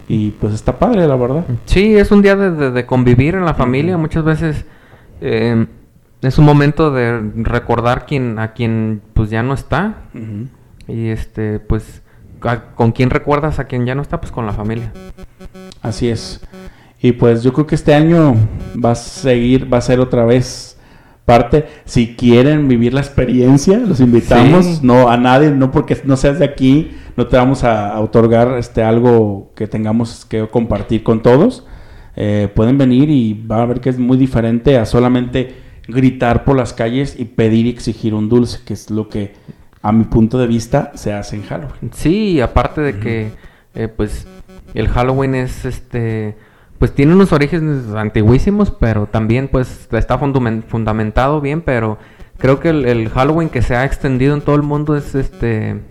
Y 0.10 0.32
pues 0.32 0.54
está 0.54 0.78
padre, 0.78 1.08
la 1.08 1.16
verdad. 1.16 1.46
Sí, 1.66 1.96
es 1.96 2.12
un 2.12 2.22
día 2.22 2.36
de, 2.36 2.52
de- 2.52 2.72
de 2.72 2.86
convivir 2.86 3.36
en 3.36 3.46
la 3.46 3.54
familia. 3.56 3.98
Muchas 3.98 4.24
veces 4.26 4.66
eh, 5.22 5.66
es 6.26 6.38
un 6.38 6.46
momento 6.46 6.92
de 6.92 7.20
recordar 7.38 8.06
quien, 8.06 8.40
a 8.40 8.54
quien 8.54 9.02
pues 9.14 9.30
ya 9.30 9.44
no 9.44 9.54
está. 9.54 10.04
Y 10.88 11.08
este, 11.08 11.60
pues, 11.60 12.02
¿con 12.76 12.92
quién 12.92 13.10
recuerdas 13.10 13.60
a 13.60 13.66
quien 13.66 13.86
ya 13.86 13.96
no 13.96 14.02
está? 14.02 14.20
Pues 14.20 14.32
con 14.32 14.46
la 14.46 14.54
familia. 14.54 14.92
Así 15.82 16.10
es. 16.10 16.42
Y 17.02 17.12
pues 17.14 17.44
yo 17.44 17.54
creo 17.54 17.68
que 17.68 17.76
este 17.76 17.94
año 17.94 18.36
va 18.84 18.92
a 18.92 18.96
seguir, 18.96 19.72
va 19.72 19.78
a 19.78 19.82
ser 19.82 20.00
otra 20.00 20.26
vez 20.26 20.78
parte. 21.26 21.68
Si 21.86 22.16
quieren 22.16 22.68
vivir 22.68 22.94
la 22.94 23.02
experiencia, 23.02 23.78
los 23.78 24.00
invitamos. 24.00 24.66
Sí. 24.66 24.80
No 24.84 25.10
a 25.10 25.18
nadie, 25.18 25.52
no 25.52 25.72
porque 25.72 26.02
no 26.06 26.18
seas 26.18 26.40
de 26.40 26.46
aquí, 26.46 26.92
no 27.18 27.28
te 27.28 27.38
vamos 27.38 27.64
a, 27.64 27.90
a 27.90 28.00
otorgar 28.00 28.58
este 28.58 28.84
algo 28.84 29.52
que 29.56 29.68
tengamos 29.68 30.26
que 30.26 30.48
compartir 30.48 31.04
con 31.04 31.22
todos. 31.22 31.66
Eh, 32.16 32.50
pueden 32.56 32.78
venir 32.78 33.10
y 33.10 33.34
va 33.34 33.62
a 33.62 33.66
ver 33.66 33.82
que 33.82 33.90
es 33.90 34.00
muy 34.00 34.18
diferente 34.18 34.78
a 34.78 34.86
solamente 34.86 35.65
gritar 35.88 36.44
por 36.44 36.56
las 36.56 36.74
calles 36.74 37.16
y 37.20 37.26
pedir 37.26 37.66
y 37.66 37.70
exigir 37.70 38.14
un 38.14 38.30
dulce, 38.30 38.60
que 38.66 38.74
es 38.74 38.90
lo 38.90 39.10
que 39.10 39.34
a 39.82 39.92
mi 39.92 40.06
punto 40.06 40.38
de 40.40 40.48
vista 40.48 40.92
se 40.96 41.14
hace 41.14 41.36
en 41.36 41.44
Halloween. 41.44 41.92
Sí, 41.94 42.42
aparte 42.42 42.82
de 42.82 43.00
que, 43.00 43.32
eh, 43.76 43.88
pues, 43.88 44.28
el 44.74 44.88
Halloween 44.88 45.36
es, 45.36 45.64
este, 45.66 46.36
pues 46.80 46.94
tiene 46.94 47.14
unos 47.14 47.32
orígenes 47.32 47.94
antiguísimos, 47.96 48.72
pero 48.72 49.06
también, 49.06 49.48
pues, 49.48 49.88
está 49.92 50.20
fundamen- 50.20 50.64
fundamentado 50.68 51.40
bien, 51.40 51.62
pero 51.62 51.98
creo 52.38 52.60
que 52.60 52.70
el, 52.70 52.86
el 52.86 53.10
Halloween 53.10 53.50
que 53.50 53.62
se 53.62 53.76
ha 53.76 53.86
extendido 53.86 54.34
en 54.34 54.42
todo 54.42 54.56
el 54.56 54.64
mundo 54.64 54.98
es, 54.98 55.14
este, 55.14 55.82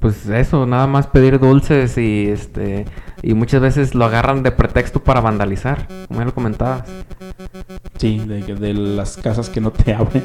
pues 0.00 0.28
eso, 0.28 0.64
nada 0.66 0.86
más 0.86 1.06
pedir 1.08 1.38
dulces 1.40 1.98
y, 1.98 2.28
este, 2.28 2.84
y 3.22 3.34
muchas 3.34 3.60
veces 3.60 3.94
lo 3.94 4.04
agarran 4.04 4.42
de 4.42 4.52
pretexto 4.52 5.02
para 5.02 5.20
vandalizar, 5.20 5.86
como 6.08 6.20
ya 6.20 6.26
lo 6.26 6.34
comentabas. 6.34 6.84
Sí, 7.96 8.18
de, 8.18 8.42
de 8.42 8.74
las 8.74 9.16
casas 9.16 9.48
que 9.50 9.60
no 9.60 9.70
te 9.72 9.92
abren, 9.94 10.24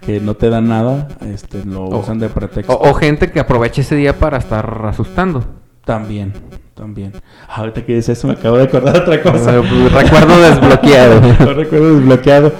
que 0.00 0.20
no 0.20 0.34
te 0.34 0.50
dan 0.50 0.68
nada, 0.68 1.08
este, 1.20 1.64
lo 1.64 1.84
O- 1.84 2.00
usan 2.00 2.18
de 2.18 2.28
pretexto. 2.28 2.72
O, 2.72 2.90
o 2.90 2.94
gente 2.94 3.30
que 3.30 3.40
aprovecha 3.40 3.80
ese 3.82 3.96
día 3.96 4.18
para 4.18 4.38
estar 4.38 4.84
asustando. 4.86 5.44
También, 5.84 6.32
también. 6.74 7.12
Ah, 7.48 7.56
Ahorita 7.56 7.84
que 7.84 7.94
dices 7.94 8.18
eso, 8.18 8.26
me 8.26 8.34
acabo 8.34 8.56
de 8.56 8.64
acordar 8.64 8.96
otra 8.96 9.22
cosa. 9.22 9.52
Recuerdo 9.60 10.40
desbloqueado. 10.40 11.20
Lo 11.44 11.54
recuerdo 11.54 11.94
desbloqueado. 11.96 12.52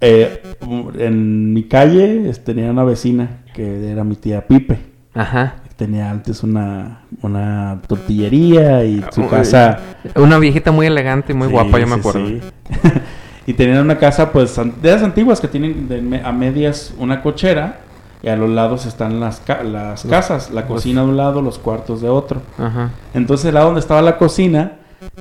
Eh, 0.00 0.42
en 0.98 1.52
mi 1.52 1.64
calle 1.64 2.28
este, 2.28 2.52
tenía 2.54 2.70
una 2.70 2.84
vecina 2.84 3.42
que 3.54 3.90
era 3.90 4.02
mi 4.02 4.16
tía 4.16 4.46
Pipe. 4.46 4.78
Ajá. 5.14 5.56
Tenía 5.76 6.08
antes 6.10 6.42
una, 6.44 7.00
una 7.22 7.78
tortillería 7.88 8.84
y 8.84 9.04
su 9.10 9.22
Uy, 9.22 9.26
casa... 9.28 9.78
Una 10.14 10.38
viejita 10.38 10.70
muy 10.70 10.86
elegante 10.86 11.32
y 11.32 11.36
muy 11.36 11.48
Sí, 11.48 11.52
guapa, 11.52 11.78
yo 11.80 11.86
me 11.88 11.94
acuerdo. 11.94 12.26
sí. 12.28 12.40
y 13.46 13.54
tenían 13.54 13.78
una 13.80 13.98
casa, 13.98 14.30
pues, 14.30 14.54
de 14.80 14.90
las 14.92 15.02
antiguas 15.02 15.40
que 15.40 15.48
tienen 15.48 15.88
de 15.88 16.20
a 16.24 16.30
medias 16.32 16.94
una 16.98 17.22
cochera 17.22 17.80
y 18.22 18.28
a 18.28 18.36
los 18.36 18.48
lados 18.50 18.86
están 18.86 19.18
las, 19.18 19.40
ca- 19.40 19.64
las 19.64 20.04
casas, 20.04 20.50
la 20.52 20.66
cocina 20.66 21.02
de 21.02 21.08
un 21.08 21.16
lado, 21.16 21.42
los 21.42 21.58
cuartos 21.58 22.00
de 22.00 22.08
otro. 22.08 22.40
Ajá. 22.56 22.90
Entonces, 23.12 23.46
el 23.46 23.54
lado 23.54 23.66
donde 23.66 23.80
estaba 23.80 24.00
la 24.00 24.16
cocina, 24.16 24.72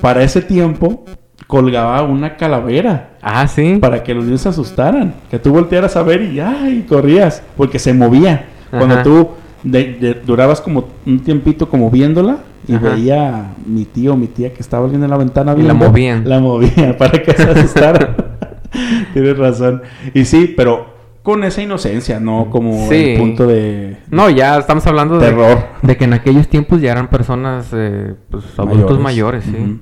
para 0.02 0.24
ese 0.24 0.42
tiempo, 0.42 1.04
colgaba 1.48 2.04
una 2.04 2.38
calavera 2.38 3.10
Ah, 3.22 3.48
sí. 3.48 3.78
para 3.82 4.04
que 4.04 4.14
los 4.14 4.24
niños 4.26 4.42
se 4.42 4.50
asustaran. 4.50 5.16
Que 5.32 5.40
tú 5.40 5.52
voltearas 5.52 5.96
a 5.98 6.04
ver 6.04 6.22
y 6.22 6.40
¡ay! 6.40 6.86
corrías, 6.88 7.42
porque 7.58 7.80
se 7.80 7.92
movía. 7.94 8.46
Cuando 8.70 8.96
Ajá. 8.96 9.04
tú 9.04 9.30
de- 9.64 9.94
de- 9.94 10.14
durabas 10.26 10.62
como 10.62 10.86
un 11.06 11.20
tiempito 11.22 11.70
como 11.70 11.90
viéndola 11.90 12.40
y 12.68 12.76
Ajá. 12.76 12.90
veía 12.90 13.52
mi 13.66 13.86
tío 13.86 14.14
o 14.14 14.18
mi 14.18 14.28
tía 14.28 14.54
que 14.54 14.62
estaba 14.62 14.88
viendo 14.88 15.06
en 15.06 15.12
la 15.12 15.18
ventana 15.18 15.54
Y 15.54 15.62
la 15.64 15.74
viendo, 15.74 15.88
movían. 15.90 16.28
La 16.30 16.40
movía 16.40 16.98
para 16.98 17.22
que 17.22 17.34
se 17.34 17.44
asustara. 17.44 18.16
Tienes 19.14 19.38
razón. 19.38 19.82
Y 20.14 20.26
sí, 20.26 20.54
pero 20.56 20.92
con 21.22 21.44
esa 21.44 21.62
inocencia, 21.62 22.20
no 22.20 22.50
como 22.50 22.88
Sí. 22.90 23.12
el 23.12 23.20
punto 23.20 23.48
de 23.48 23.98
No, 24.10 24.30
ya 24.30 24.58
estamos 24.58 24.86
hablando 24.88 25.18
de, 25.20 25.28
terror. 25.28 25.58
de 25.82 25.96
que 25.98 26.04
en 26.06 26.14
aquellos 26.14 26.48
tiempos 26.50 26.82
ya 26.82 26.92
eran 26.92 27.10
personas, 27.10 27.68
eh, 27.74 28.16
pues, 28.30 28.44
adultos 28.58 29.00
mayores, 29.00 29.46
sí. 29.46 29.80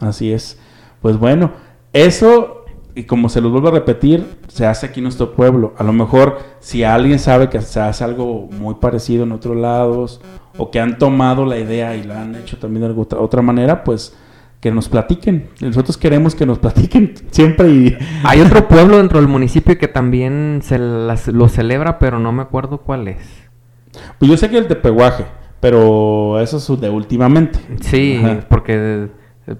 Así 0.00 0.32
es. 0.32 0.58
Pues 1.02 1.16
bueno, 1.18 1.52
eso, 1.92 2.57
y 2.94 3.04
como 3.04 3.28
se 3.28 3.40
los 3.40 3.52
vuelvo 3.52 3.68
a 3.68 3.72
repetir, 3.72 4.24
se 4.48 4.66
hace 4.66 4.86
aquí 4.86 5.00
en 5.00 5.04
nuestro 5.04 5.32
pueblo. 5.34 5.74
A 5.78 5.84
lo 5.84 5.92
mejor, 5.92 6.38
si 6.60 6.82
alguien 6.84 7.18
sabe 7.18 7.48
que 7.48 7.60
se 7.62 7.80
hace 7.80 8.02
algo 8.04 8.48
muy 8.50 8.74
parecido 8.76 9.24
en 9.24 9.32
otros 9.32 9.56
lados, 9.56 10.20
o 10.56 10.70
que 10.70 10.80
han 10.80 10.98
tomado 10.98 11.44
la 11.46 11.58
idea 11.58 11.94
y 11.96 12.02
la 12.02 12.22
han 12.22 12.34
hecho 12.34 12.58
también 12.58 12.80
de 12.82 12.86
alguna 12.88 13.06
otra, 13.18 13.42
manera, 13.42 13.84
pues 13.84 14.16
que 14.60 14.72
nos 14.72 14.88
platiquen. 14.88 15.48
Nosotros 15.60 15.96
queremos 15.96 16.34
que 16.34 16.44
nos 16.44 16.58
platiquen 16.58 17.14
siempre 17.30 17.68
y... 17.70 17.96
Hay 18.24 18.40
otro 18.40 18.66
pueblo 18.66 18.96
dentro 18.98 19.20
del 19.20 19.28
municipio 19.28 19.78
que 19.78 19.86
también 19.86 20.58
se 20.64 20.78
las- 20.78 21.28
lo 21.28 21.48
celebra, 21.48 22.00
pero 22.00 22.18
no 22.18 22.32
me 22.32 22.42
acuerdo 22.42 22.78
cuál 22.78 23.06
es. 23.06 23.18
Pues 24.18 24.28
yo 24.30 24.36
sé 24.36 24.50
que 24.50 24.58
el 24.58 24.66
tepehuaje, 24.66 25.26
pero 25.60 26.40
eso 26.40 26.56
es 26.56 26.80
de 26.80 26.90
últimamente. 26.90 27.60
Sí, 27.80 28.20
Ajá. 28.22 28.40
porque 28.48 29.08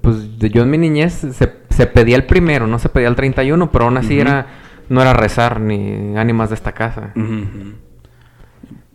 pues 0.01 0.39
de- 0.41 0.51
yo 0.51 0.63
en 0.63 0.71
mi 0.71 0.79
niñez 0.79 1.13
se, 1.33 1.47
se 1.79 1.87
pedía 1.87 2.17
el 2.17 2.25
primero, 2.27 2.67
no 2.67 2.81
se 2.81 2.89
pedía 2.89 3.07
el 3.07 3.15
31, 3.15 3.71
pero 3.71 3.85
aún 3.85 3.97
así 3.99 4.19
era 4.19 4.47
no 4.89 5.01
era 5.01 5.13
rezar 5.13 5.61
ni 5.61 6.17
ánimas 6.17 6.49
de 6.49 6.57
esta 6.57 6.73
casa. 6.73 7.13
Ujú. 7.15 7.75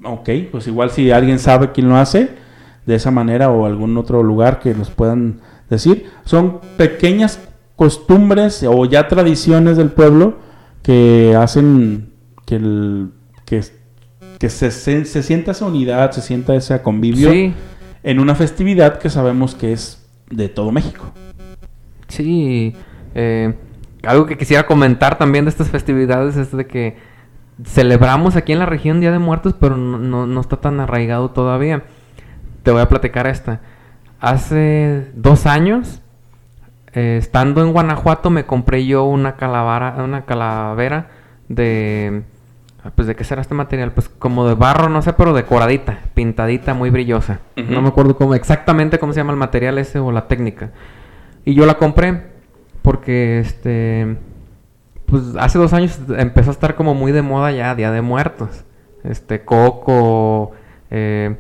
Ok, 0.03 0.29
pues 0.51 0.67
igual 0.67 0.89
si 0.91 1.11
alguien 1.11 1.39
sabe 1.39 1.71
quién 1.71 1.87
lo 1.87 1.95
hace 1.95 2.31
de 2.85 2.95
esa 2.95 3.09
manera 3.09 3.49
o 3.49 3.65
algún 3.65 3.95
otro 3.97 4.21
lugar 4.21 4.59
que 4.59 4.73
nos 4.73 4.89
puedan 4.89 5.39
decir, 5.69 6.09
son 6.25 6.59
pequeñas 6.75 7.39
costumbres 7.77 8.65
o 8.67 8.83
ya 8.85 9.07
tradiciones 9.07 9.77
del 9.77 9.91
pueblo 9.91 10.39
que 10.81 11.35
hacen 11.39 12.09
que, 12.45 12.55
el- 12.57 13.11
que, 13.45 13.61
que 14.39 14.49
se, 14.49 14.71
se, 14.71 15.05
se 15.05 15.23
sienta 15.23 15.51
esa 15.51 15.65
unidad, 15.65 16.11
se 16.11 16.21
sienta 16.21 16.53
ese 16.55 16.81
convivio 16.81 17.31
Sí, 17.31 17.53
en 18.03 18.19
una 18.19 18.35
festividad 18.35 18.99
que 18.99 19.09
sabemos 19.09 19.55
que 19.55 19.71
es 19.71 20.05
de 20.29 20.49
todo 20.49 20.71
México. 20.73 21.05
Sí. 22.07 22.75
eh, 23.15 23.53
algo 24.05 24.25
que 24.25 24.37
quisiera 24.37 24.65
comentar 24.65 25.17
también 25.17 25.45
de 25.45 25.49
estas 25.49 25.69
festividades 25.69 26.35
es 26.35 26.51
de 26.55 26.65
que 26.67 26.97
celebramos 27.63 28.35
aquí 28.35 28.51
en 28.51 28.59
la 28.59 28.65
región 28.65 28.99
Día 28.99 29.11
de 29.11 29.19
Muertos, 29.19 29.53
pero 29.59 29.77
no, 29.77 29.97
no- 29.97 30.27
no 30.27 30.41
está 30.41 30.57
tan 30.57 30.79
arraigado 30.79 31.31
todavía. 31.31 31.83
Te 32.63 32.71
voy 32.71 32.81
a 32.81 32.89
platicar 32.89 33.27
esta. 33.27 33.61
Hace 34.19 35.11
dos 35.15 35.45
años, 35.45 36.01
eh, 36.93 37.17
estando 37.19 37.61
en 37.61 37.71
Guanajuato, 37.73 38.29
me 38.29 38.45
compré 38.45 38.85
yo 38.85 39.03
una 39.05 39.35
calavera, 39.35 40.03
una 40.03 40.25
calavera 40.25 41.07
de... 41.49 42.23
Pues 42.95 43.07
de 43.07 43.15
qué 43.15 43.23
será 43.23 43.39
este 43.41 43.53
material, 43.55 43.93
pues 43.93 44.09
como 44.09 44.45
de 44.45 44.55
barro, 44.55 44.89
no 44.89 45.01
sé, 45.01 45.13
pero 45.13 45.33
decoradita, 45.33 45.99
pintadita, 46.13 46.73
muy 46.73 46.89
brillosa. 46.89 47.39
No 47.55 47.81
me 47.81 47.87
acuerdo 47.87 48.17
cómo, 48.17 48.35
exactamente 48.35 48.99
cómo 48.99 49.13
se 49.13 49.21
llama 49.21 49.31
el 49.31 49.39
material 49.39 49.77
ese 49.77 49.99
o 49.99 50.11
la 50.11 50.27
técnica. 50.27 50.71
Y 51.45 51.53
yo 51.55 51.65
la 51.65 51.75
compré 51.75 52.21
porque 52.81 53.39
este 53.39 54.17
pues 55.05 55.23
hace 55.37 55.57
dos 55.59 55.73
años 55.73 55.99
empezó 56.17 56.49
a 56.49 56.53
estar 56.53 56.75
como 56.75 56.93
muy 56.95 57.11
de 57.11 57.21
moda 57.21 57.51
ya 57.51 57.75
Día 57.75 57.91
de 57.91 58.01
Muertos. 58.01 58.63
Este 59.03 59.43
Coco, 59.43 60.51
eh, 60.89 61.35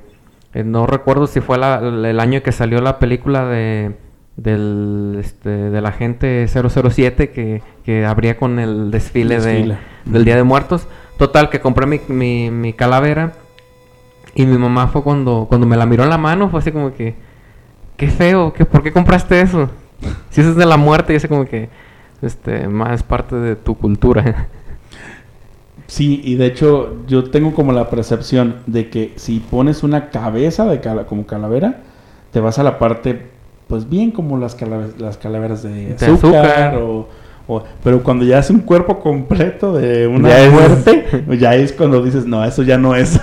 eh, 0.53 0.63
no 0.63 0.85
recuerdo 0.85 1.25
si 1.27 1.39
fue 1.41 1.57
la- 1.57 1.79
el 1.79 2.19
año 2.19 2.43
que 2.43 2.51
salió 2.51 2.81
la 2.81 2.99
película 2.99 3.45
de 3.45 3.95
del 4.35 5.17
este, 5.19 5.49
del 5.49 5.85
agente 5.85 6.47
007 6.47 7.29
que, 7.29 7.61
que 7.85 8.03
abría 8.05 8.35
con 8.37 8.57
el 8.59 8.89
desfile, 8.91 9.39
de- 9.39 9.59
del 10.05 10.25
Día 10.25 10.35
de 10.35 10.43
Muertos. 10.43 10.87
Total, 11.17 11.49
que 11.49 11.59
compré 11.61 11.85
mi, 11.85 12.01
mi, 12.07 12.49
mi 12.51 12.73
calavera 12.73 13.33
y 14.35 14.45
mi 14.47 14.57
mamá 14.57 14.87
fue 14.87 15.03
cuando, 15.03 15.45
cuando 15.47 15.67
me 15.67 15.77
la 15.77 15.85
miró 15.85 16.03
en 16.03 16.09
la 16.09 16.17
mano, 16.17 16.49
fue 16.49 16.59
así 16.59 16.71
como 16.71 16.93
que, 16.93 17.15
qué 17.95 18.07
feo, 18.07 18.51
¿qué, 18.53 18.65
¿por 18.65 18.81
qué 18.81 18.91
compraste 18.91 19.39
eso? 19.39 19.69
Si 20.29 20.41
eso 20.41 20.51
es 20.51 20.55
de 20.55 20.65
la 20.65 20.77
muerte, 20.77 21.15
ese 21.15 21.27
como 21.27 21.45
que, 21.45 21.69
este, 22.21 22.67
más 22.67 23.03
parte 23.03 23.35
de 23.35 23.55
tu 23.55 23.75
cultura. 23.77 24.47
Sí, 25.87 26.21
y 26.23 26.35
de 26.35 26.45
hecho 26.47 26.97
yo 27.07 27.25
tengo 27.25 27.53
como 27.53 27.71
la 27.71 27.89
percepción 27.89 28.55
de 28.67 28.89
que 28.89 29.13
si 29.15 29.39
pones 29.39 29.83
una 29.83 30.09
cabeza 30.09 30.65
de 30.65 30.79
cala- 30.79 31.05
como 31.05 31.25
calavera, 31.25 31.81
te 32.31 32.39
vas 32.39 32.57
a 32.57 32.63
la 32.63 32.79
parte, 32.79 33.27
pues 33.67 33.87
bien 33.89 34.11
como 34.11 34.37
las, 34.37 34.55
calave- 34.57 34.93
las 34.97 35.17
calaveras 35.17 35.61
de, 35.61 35.93
De 35.93 35.93
azúcar. 36.05 36.45
azúcar. 36.45 36.75
O, 36.77 37.07
o- 37.47 37.63
pero 37.83 38.01
cuando 38.01 38.23
ya 38.25 38.39
es 38.39 38.49
un 38.49 38.59
cuerpo 38.61 38.99
completo 39.01 39.73
de 39.73 40.07
una 40.07 40.29
Ya 40.29 40.39
es- 40.45 40.51
muerte, 40.51 41.05
ya 41.39 41.55
es 41.55 41.73
cuando 41.73 42.01
dices, 42.01 42.25
no, 42.25 42.43
eso 42.43 42.63
ya 42.63 42.77
no 42.77 42.95
es 42.95 43.19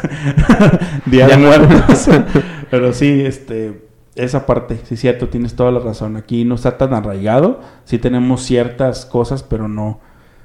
Día 1.07 1.27
de. 1.27 1.39
Muertos. 1.39 2.09
pero 2.71 2.93
sí, 2.93 3.23
este, 3.25 3.81
esa 4.15 4.47
parte, 4.47 4.81
sí 4.85 4.95
es 4.95 5.01
cierto, 5.01 5.29
tienes 5.29 5.55
toda 5.55 5.71
la 5.71 5.81
razón. 5.81 6.17
Aquí 6.17 6.45
no 6.45 6.55
está 6.55 6.77
tan 6.77 6.95
arraigado, 6.95 7.61
sí 7.85 7.99
tenemos 7.99 8.43
ciertas 8.43 9.07
cosas, 9.07 9.43
pero 9.43 9.69
no, 9.69 10.01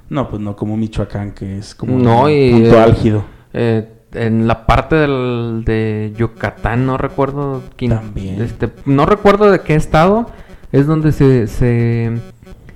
no, 0.09 0.29
pues 0.29 0.41
no 0.41 0.55
como 0.55 0.77
Michoacán, 0.77 1.31
que 1.33 1.57
es 1.57 1.75
como 1.75 1.97
No, 1.97 2.23
un 2.23 2.31
y, 2.31 2.51
punto 2.51 2.75
eh, 2.75 2.81
álgido. 2.81 3.25
Eh, 3.53 3.89
en 4.13 4.47
la 4.47 4.65
parte 4.65 4.95
del, 4.95 5.63
de 5.65 6.13
Yucatán, 6.17 6.85
no 6.85 6.97
recuerdo 6.97 7.63
quién. 7.75 7.91
También. 7.91 8.41
Este, 8.41 8.69
no 8.85 9.05
recuerdo 9.05 9.51
de 9.51 9.59
qué 9.59 9.75
estado 9.75 10.27
es 10.71 10.87
donde 10.87 11.11
se, 11.11 11.47
se, 11.47 12.13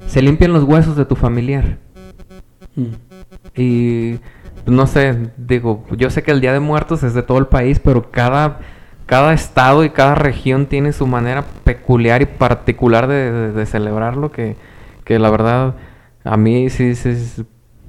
se 0.07 0.21
limpian 0.21 0.53
los 0.53 0.63
huesos 0.63 0.95
de 0.95 1.05
tu 1.05 1.15
familiar. 1.15 1.77
Mm. 2.75 2.85
Y 3.55 4.13
pues, 4.63 4.75
no 4.75 4.87
sé, 4.87 5.31
digo, 5.37 5.85
yo 5.97 6.09
sé 6.09 6.23
que 6.23 6.31
el 6.31 6.41
Día 6.41 6.53
de 6.53 6.59
Muertos 6.59 7.03
es 7.03 7.13
de 7.13 7.23
todo 7.23 7.37
el 7.37 7.47
país, 7.47 7.79
pero 7.79 8.11
cada, 8.11 8.59
cada 9.09 9.33
estado 9.33 9.83
y 9.83 9.89
cada 9.89 10.13
región 10.13 10.67
tiene 10.67 10.93
su 10.93 11.07
manera 11.07 11.43
peculiar 11.63 12.21
y 12.21 12.27
particular 12.27 13.07
de, 13.07 13.65
celebrarlo, 13.65 14.31
que, 14.31 14.55
que 15.03 15.17
la 15.17 15.31
verdad 15.31 15.73
a 16.23 16.37
mí 16.37 16.69
sí, 16.69 16.93
sí, 16.93 17.15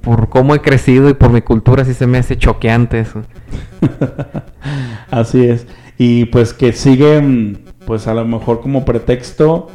por 0.01 0.29
cómo 0.29 0.55
he 0.55 0.61
crecido 0.61 1.09
y 1.09 1.13
por 1.13 1.31
mi 1.31 1.41
cultura 1.43 1.85
sí 1.85 1.93
se 1.93 2.07
me 2.07 2.17
hace 2.17 2.39
choqueante 2.39 3.01
eso. 3.01 3.21
Así 5.11 5.45
es. 5.45 5.67
Y 5.99 6.25
pues 6.25 6.55
que 6.55 6.73
siguen, 6.73 7.65
pues 7.85 8.07
a 8.07 8.15
lo 8.15 8.25
mejor 8.25 8.59
como 8.59 8.83
pretexto, 8.83 9.69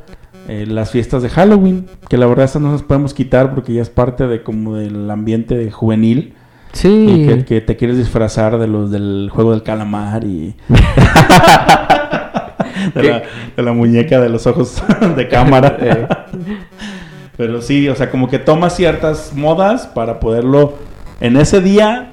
eh, 0.48 0.66
las 0.66 0.90
fiestas 0.90 1.22
de 1.22 1.28
Halloween, 1.28 1.86
que 2.08 2.18
la 2.18 2.26
verdad 2.26 2.46
esas 2.46 2.60
no 2.60 2.72
las 2.72 2.82
podemos 2.82 3.14
quitar 3.14 3.54
porque 3.54 3.72
ya 3.72 3.82
es 3.82 3.90
parte 3.90 4.26
de 4.26 4.42
como 4.42 4.74
del 4.74 5.08
ambiente 5.12 5.70
juvenil. 5.70 6.34
Sí. 6.72 7.06
Y 7.08 7.26
que, 7.26 7.44
que 7.44 7.60
te 7.60 7.76
quieres 7.76 7.96
disfrazar 7.96 8.58
de 8.58 8.66
los 8.66 8.90
del 8.90 9.30
juego 9.32 9.52
del 9.52 9.62
calamar 9.62 10.24
y 10.24 10.54
de, 12.94 13.02
la, 13.02 13.22
de 13.56 13.62
la 13.62 13.72
muñeca 13.72 14.20
de 14.20 14.28
los 14.28 14.46
ojos 14.46 14.82
de 15.16 15.28
cámara. 15.28 15.76
Eh. 15.80 16.06
Pero 17.36 17.60
sí, 17.60 17.88
o 17.88 17.94
sea, 17.94 18.10
como 18.10 18.28
que 18.28 18.38
toma 18.38 18.70
ciertas 18.70 19.32
modas 19.34 19.86
para 19.86 20.20
poderlo 20.20 20.74
en 21.20 21.36
ese 21.36 21.60
día, 21.60 22.12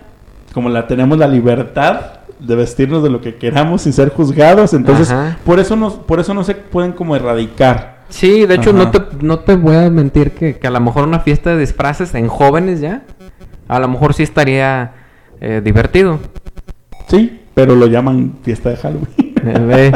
como 0.54 0.70
la 0.70 0.88
tenemos 0.88 1.18
la 1.18 1.28
libertad 1.28 2.02
de 2.40 2.56
vestirnos 2.56 3.04
de 3.04 3.10
lo 3.10 3.22
que 3.22 3.36
queramos 3.36 3.84
sin 3.84 3.94
ser 3.94 4.10
juzgados, 4.10 4.74
entonces 4.74 5.10
Ajá. 5.12 5.38
por 5.46 5.60
eso 5.60 5.76
no 5.78 6.02
por 6.02 6.20
eso 6.20 6.34
no 6.34 6.44
se 6.44 6.56
pueden 6.56 6.92
como 6.92 7.16
erradicar. 7.16 7.94
Sí, 8.10 8.46
de 8.46 8.56
hecho 8.56 8.72
Ajá. 8.72 8.80
no 8.80 8.92
te, 8.92 9.02
no 9.22 9.40
te 9.40 9.56
voy 9.56 9.76
a 9.78 9.90
mentir 9.90 10.32
que, 10.32 10.58
que 10.58 10.68
a 10.68 10.70
lo 10.70 10.80
mejor 10.82 11.08
una 11.08 11.22
fiesta 11.22 11.52
de 11.52 11.60
disfraces 11.60 12.14
en 12.16 12.28
jóvenes 12.28 12.82
ya, 12.82 13.04
a 13.76 13.80
lo 13.80 13.88
mejor 13.88 14.14
sí 14.14 14.24
estaría 14.24 14.92
eh, 15.42 15.62
divertido. 15.64 16.20
Sí, 17.08 17.42
pero 17.54 17.76
lo 17.76 17.88
llaman 17.88 18.34
fiesta 18.44 18.70
de 18.70 18.78
Halloween. 18.78 19.08
Eh, 19.46 19.92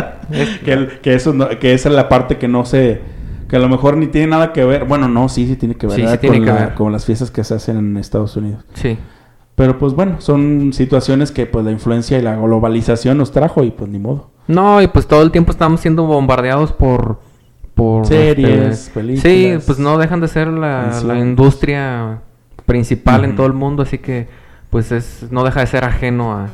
que, 1.01 1.13
eso 1.13 1.33
no- 1.33 1.47
que 1.59 1.73
esa 1.73 1.89
es 1.89 1.95
la 1.95 2.09
parte 2.09 2.37
que 2.37 2.47
no 2.47 2.65
se 2.65 2.99
que 3.47 3.55
a 3.55 3.59
lo 3.59 3.69
mejor 3.69 3.95
ni 3.95 4.07
tiene 4.07 4.27
nada 4.27 4.51
que 4.51 4.65
ver 4.65 4.83
bueno 4.83 5.07
no 5.07 5.29
sí 5.29 5.47
sí 5.47 5.55
tiene 5.55 5.75
que 5.75 5.87
ver 5.87 5.95
Sí, 5.95 6.17
tiene 6.19 6.37
con, 6.39 6.45
que 6.45 6.51
la- 6.51 6.59
ver. 6.59 6.73
con 6.73 6.91
las 6.91 7.05
fiestas 7.05 7.31
que 7.31 7.45
se 7.45 7.53
hacen 7.53 7.77
en 7.77 7.95
Estados 7.95 8.35
Unidos 8.35 8.65
sí. 8.73 8.97
pero 9.55 9.77
pues 9.79 9.93
bueno 9.93 10.19
son 10.19 10.73
situaciones 10.73 11.31
que 11.31 11.45
pues 11.45 11.63
la 11.63 11.71
influencia 11.71 12.17
y 12.17 12.21
la 12.21 12.35
globalización 12.35 13.17
nos 13.17 13.31
trajo 13.31 13.63
y 13.63 13.71
pues 13.71 13.89
ni 13.89 13.99
modo 13.99 14.31
No, 14.47 14.81
y 14.81 14.87
pues 14.87 15.07
todo 15.07 15.21
el 15.23 15.31
tiempo 15.31 15.51
estamos 15.53 15.79
siendo 15.79 16.03
bombardeados 16.05 16.73
por... 16.73 17.21
por 17.73 18.05
Series, 18.05 18.91
películas. 18.93 19.21
Sí, 19.23 19.53
pues 19.65 19.79
no 19.79 19.97
dejan 19.97 20.19
de 20.19 20.27
ser 20.27 20.49
la, 20.49 20.99
la 21.05 21.17
industria 21.17 22.19
principal 22.67 23.25
en 23.25 23.35
todo 23.35 23.47
el 23.47 23.53
mundo, 23.53 23.81
así 23.81 23.97
que 23.97 24.27
pues 24.69 24.91
es 24.91 25.25
no 25.31 25.43
deja 25.43 25.61
de 25.61 25.67
ser 25.67 25.85
ajeno 25.85 26.33
a, 26.33 26.49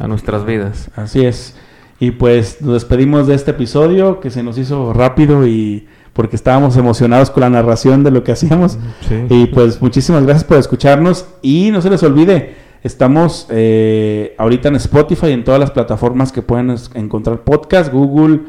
a 0.00 0.08
nuestras 0.08 0.44
vidas. 0.44 0.90
así 0.96 1.24
es 1.24 1.54
y 2.00 2.10
pues 2.10 2.60
nos 2.60 2.72
despedimos 2.74 3.28
de 3.28 3.36
este 3.36 3.52
episodio 3.52 4.18
que 4.18 4.30
se 4.30 4.42
nos 4.42 4.58
hizo 4.58 4.92
rápido 4.92 5.46
y 5.46 5.86
porque 6.14 6.34
estábamos 6.34 6.76
emocionados 6.76 7.30
con 7.30 7.42
la 7.42 7.50
narración 7.50 8.02
de 8.02 8.10
lo 8.10 8.24
que 8.24 8.32
hacíamos 8.32 8.76
Sí. 9.08 9.26
Y 9.28 9.46
pues 9.46 9.80
muchísimas 9.80 10.24
gracias 10.24 10.42
por 10.42 10.56
escucharnos 10.56 11.26
y 11.42 11.70
no 11.70 11.80
se 11.80 11.90
les 11.90 12.02
olvide, 12.02 12.56
estamos 12.82 13.46
eh, 13.50 14.34
ahorita 14.38 14.68
en 14.68 14.76
Spotify 14.76 15.26
y 15.28 15.32
en 15.32 15.44
todas 15.44 15.60
las 15.60 15.70
plataformas 15.70 16.32
que 16.32 16.42
pueden 16.42 16.74
encontrar 16.94 17.42
podcast, 17.42 17.92
Google, 17.92 18.40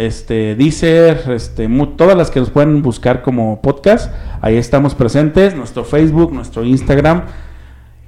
este, 0.00 0.54
Deezer, 0.56 1.22
este, 1.30 1.68
todas 1.96 2.16
las 2.16 2.30
que 2.30 2.40
nos 2.40 2.50
pueden 2.50 2.80
buscar 2.82 3.20
como 3.22 3.60
podcast, 3.60 4.12
ahí 4.40 4.56
estamos 4.56 4.94
presentes, 4.94 5.54
nuestro 5.54 5.84
Facebook, 5.84 6.32
nuestro 6.32 6.64
Instagram 6.64 7.24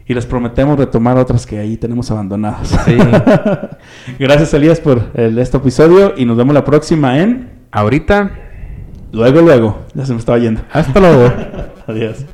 y 0.07 0.15
les 0.15 0.27
prometemos 0.27 0.79
retomar 0.79 1.17
otras 1.19 1.47
que 1.47 1.59
ahí 1.59 1.77
tenemos 1.77 2.11
abandonadas. 2.11 2.69
Sí. 2.87 2.97
gracias 4.19 4.53
Elías 4.55 4.81
por 4.81 5.11
el- 5.15 5.39
este 5.39 5.59
episodio 5.59 6.15
y 6.17 6.25
nos 6.25 6.37
vemos 6.37 6.55
la 6.55 6.65
próxima 6.65 7.19
en 7.21 7.51
Ahorita, 7.71 8.31
luego 9.13 9.41
luego, 9.41 9.79
ya 9.95 10.05
se 10.05 10.13
me 10.13 10.19
estaba 10.19 10.39
yendo. 10.39 10.61
hasta 10.73 10.99
luego. 11.01 11.33
Adiós. 11.87 12.25